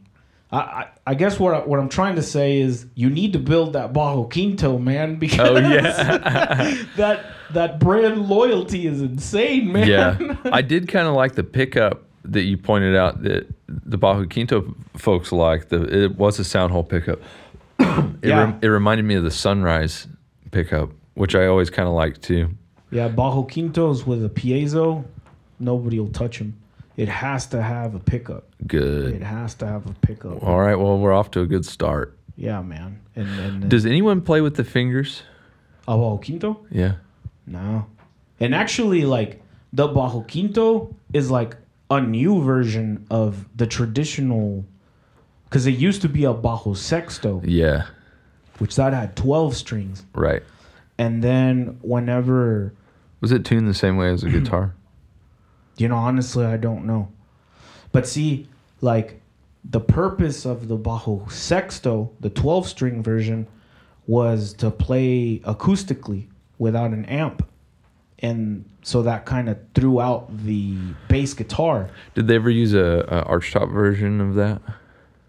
[0.53, 3.39] I, I, I guess what I, what I'm trying to say is you need to
[3.39, 9.89] build that Bajo Quinto, man, because Oh yeah, that that brand loyalty is insane, man.
[9.89, 10.37] yeah.
[10.45, 14.75] I did kind of like the pickup that you pointed out that the Bajo Quinto
[14.97, 15.69] folks like.
[15.69, 17.21] The it was a sound hole pickup.
[17.79, 18.39] It, Yeah.
[18.41, 20.07] rem- it reminded me of the Sunrise
[20.53, 22.51] pickup, which I always kind of liked too.
[22.91, 25.05] yeah, Bajo Quintos with a piezo,
[25.59, 26.55] nobody will touch them.
[26.97, 28.45] It has to have a pickup.
[28.67, 29.15] Good.
[29.15, 30.43] It has to have a pickup.
[30.45, 30.77] All right.
[30.77, 32.17] Well, we're off to a good start.
[32.37, 33.01] Yeah, man.
[33.17, 35.23] And and Does anyone play with the fingers?
[35.89, 36.61] a Bajo Quinto?
[36.71, 36.95] Yeah.
[37.47, 37.87] No.
[38.39, 39.43] And actually, like
[39.73, 41.57] the Bajo Quinto is like
[41.93, 44.65] a new version of the traditional,
[45.45, 47.85] because it used to be a Bajo Sexto, Yeah.
[48.59, 50.43] which that had twelve strings, Right.
[50.99, 52.73] and then whenever
[53.21, 54.75] Was it tuned the same way as a guitar?
[55.77, 57.09] You know, honestly, I don't know.
[57.93, 58.49] But see,
[58.81, 59.21] like
[59.65, 63.47] the purpose of the Bajo Sexto, the 12 string version,
[64.07, 66.27] was to play acoustically
[66.59, 67.47] without an amp.
[68.23, 70.77] And so that kind of threw out the
[71.09, 71.91] bass guitar.
[72.15, 74.63] Did they ever use a, a archtop version of that?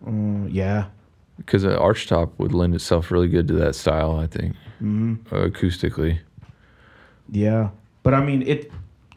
[0.06, 0.86] Mm, yeah.
[1.38, 6.20] Because an archtop would lend itself really good to that style, I think, hmm acoustically.
[7.32, 7.70] Yeah.
[8.04, 8.72] But I mean, it.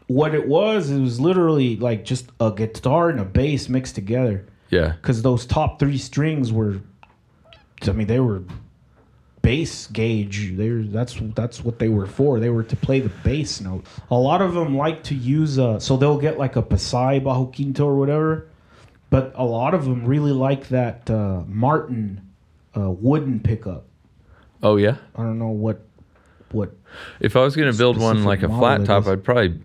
[0.09, 4.47] What it was, it was literally like just a guitar and a bass mixed together.
[4.71, 4.95] Yeah.
[5.01, 6.81] because those top three strings were,
[7.83, 8.43] I mean, they were
[9.47, 10.57] bass gauge.
[10.57, 12.41] They were, that's that's what they were for.
[12.41, 13.85] They were to play the bass note.
[14.11, 17.55] A lot of them like to use uh so they'll get like a Pasai Bajo
[17.55, 18.49] Quinto or whatever,
[19.09, 22.29] but a lot of them really like that uh, Martin
[22.77, 23.85] uh, wooden pickup.
[24.65, 24.97] Oh yeah.
[25.15, 25.81] I don't know what
[26.51, 26.73] what
[27.21, 29.07] If I was gonna build one like a flat top.
[29.07, 29.61] I'd probably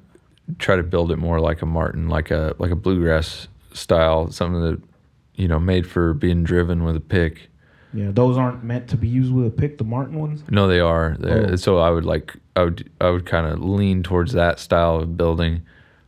[0.59, 4.61] try to build it more like a Martin, like a like a bluegrass style, something
[4.61, 4.81] that
[5.33, 7.50] you know made for being driven with a pick.
[7.93, 9.77] Yeah those aren't meant to be used with a pick.
[9.77, 10.43] The Martin ones.
[10.49, 11.17] No, they are.
[11.23, 11.55] Oh.
[11.55, 15.17] So I would like I would I would kind of lean towards that style of
[15.17, 15.61] building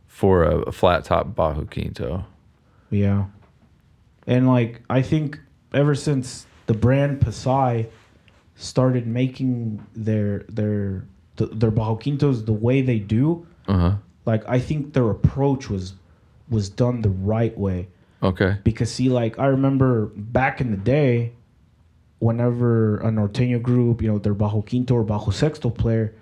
[0.06, 2.24] for a, a flat top Bajo Quinto.
[2.90, 3.24] Yeah.
[4.26, 5.38] And like I think
[5.72, 7.86] ever since the brand Pasai
[8.56, 11.04] started making their their
[11.36, 13.92] th- their Bajo Quintos the way they do, Uh huh.
[14.26, 15.94] like I think their approach was
[16.48, 17.88] was done the right way.
[18.22, 18.56] Okay.
[18.64, 21.32] Because see, like I remember back in the day,
[22.24, 26.14] whenever a norteño group, you know, their Bajo Quinto or Bajo Sexto player,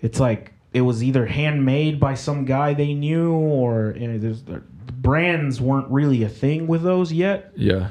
[0.00, 4.42] it's like it was either handmade by some guy they knew, or you know, there's
[4.42, 4.60] the
[5.08, 7.90] brands weren't really a thing with those yet, Yeah.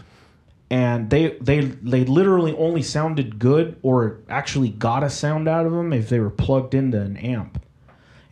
[0.70, 5.72] and they they they literally only sounded good or actually got a sound out of
[5.72, 7.62] them if they were plugged into an amp.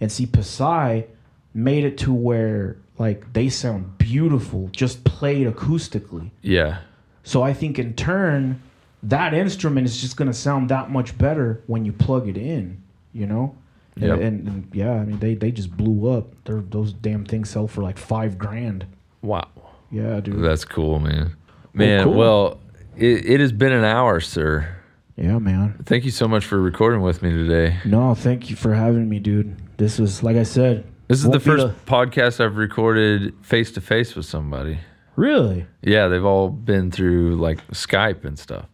[0.01, 1.05] And see, Pasai
[1.53, 6.30] made it to where like they sound beautiful just played acoustically.
[6.41, 6.80] Yeah.
[7.24, 8.61] So I think in turn,
[9.04, 12.82] that instrument is just gonna sound that much better when you plug it in,
[13.14, 13.56] you know?
[13.97, 14.20] Yep.
[14.20, 16.34] And, and yeah, I mean they they just blew up.
[16.45, 18.86] They're, those damn things sell for like five grand.
[19.22, 19.47] Wow.
[19.91, 20.43] Yeah, dude.
[20.43, 21.36] That's cool, man.
[21.74, 22.14] Man, cool.
[22.14, 22.60] well,
[22.97, 24.76] it, it has been an hour, sir.
[25.16, 25.76] yeah, man.
[25.86, 27.78] Thank you so much for recording with me today.
[27.86, 29.56] No, thank you for having me, dude.
[29.78, 30.86] This was like I said.
[31.08, 34.80] This is the be first podcast I've recorded face to face with somebody.
[35.16, 35.68] really.
[35.84, 38.66] Yeah, they've all been through like Skype and stuff.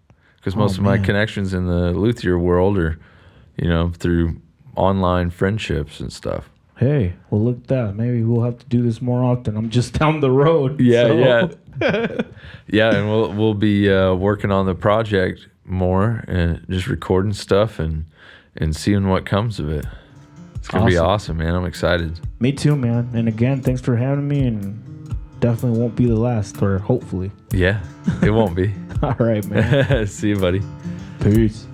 [0.53, 1.03] Because most of my Oh, man.
[1.05, 2.97] connections in the luthier world are,
[3.57, 4.37] you know, through
[4.75, 6.49] online friendships and stuff.
[6.77, 7.95] Hey, well look at that.
[7.95, 9.57] Maybe we'll have to do this more often.
[9.57, 10.79] I'm just down the road.
[10.79, 11.47] Yeah, so- yeah.
[12.67, 17.79] yeah, and we'll we'll be uh, working on the project more and just recording stuff
[17.79, 18.05] and
[18.55, 19.85] and seeing what comes of it.
[20.55, 21.07] It's gonna be Awesome.
[21.07, 21.55] awesome, man.
[21.55, 22.19] I'm excited.
[22.39, 23.09] Me too, man.
[23.13, 24.83] And again, thanks for having me and
[25.39, 27.31] definitely won't be the last or hopefully.
[27.51, 27.81] Yeah,
[28.21, 28.73] it won't be.
[29.03, 30.07] All right, man.
[30.07, 30.61] See you, buddy.
[31.21, 31.68] Peace.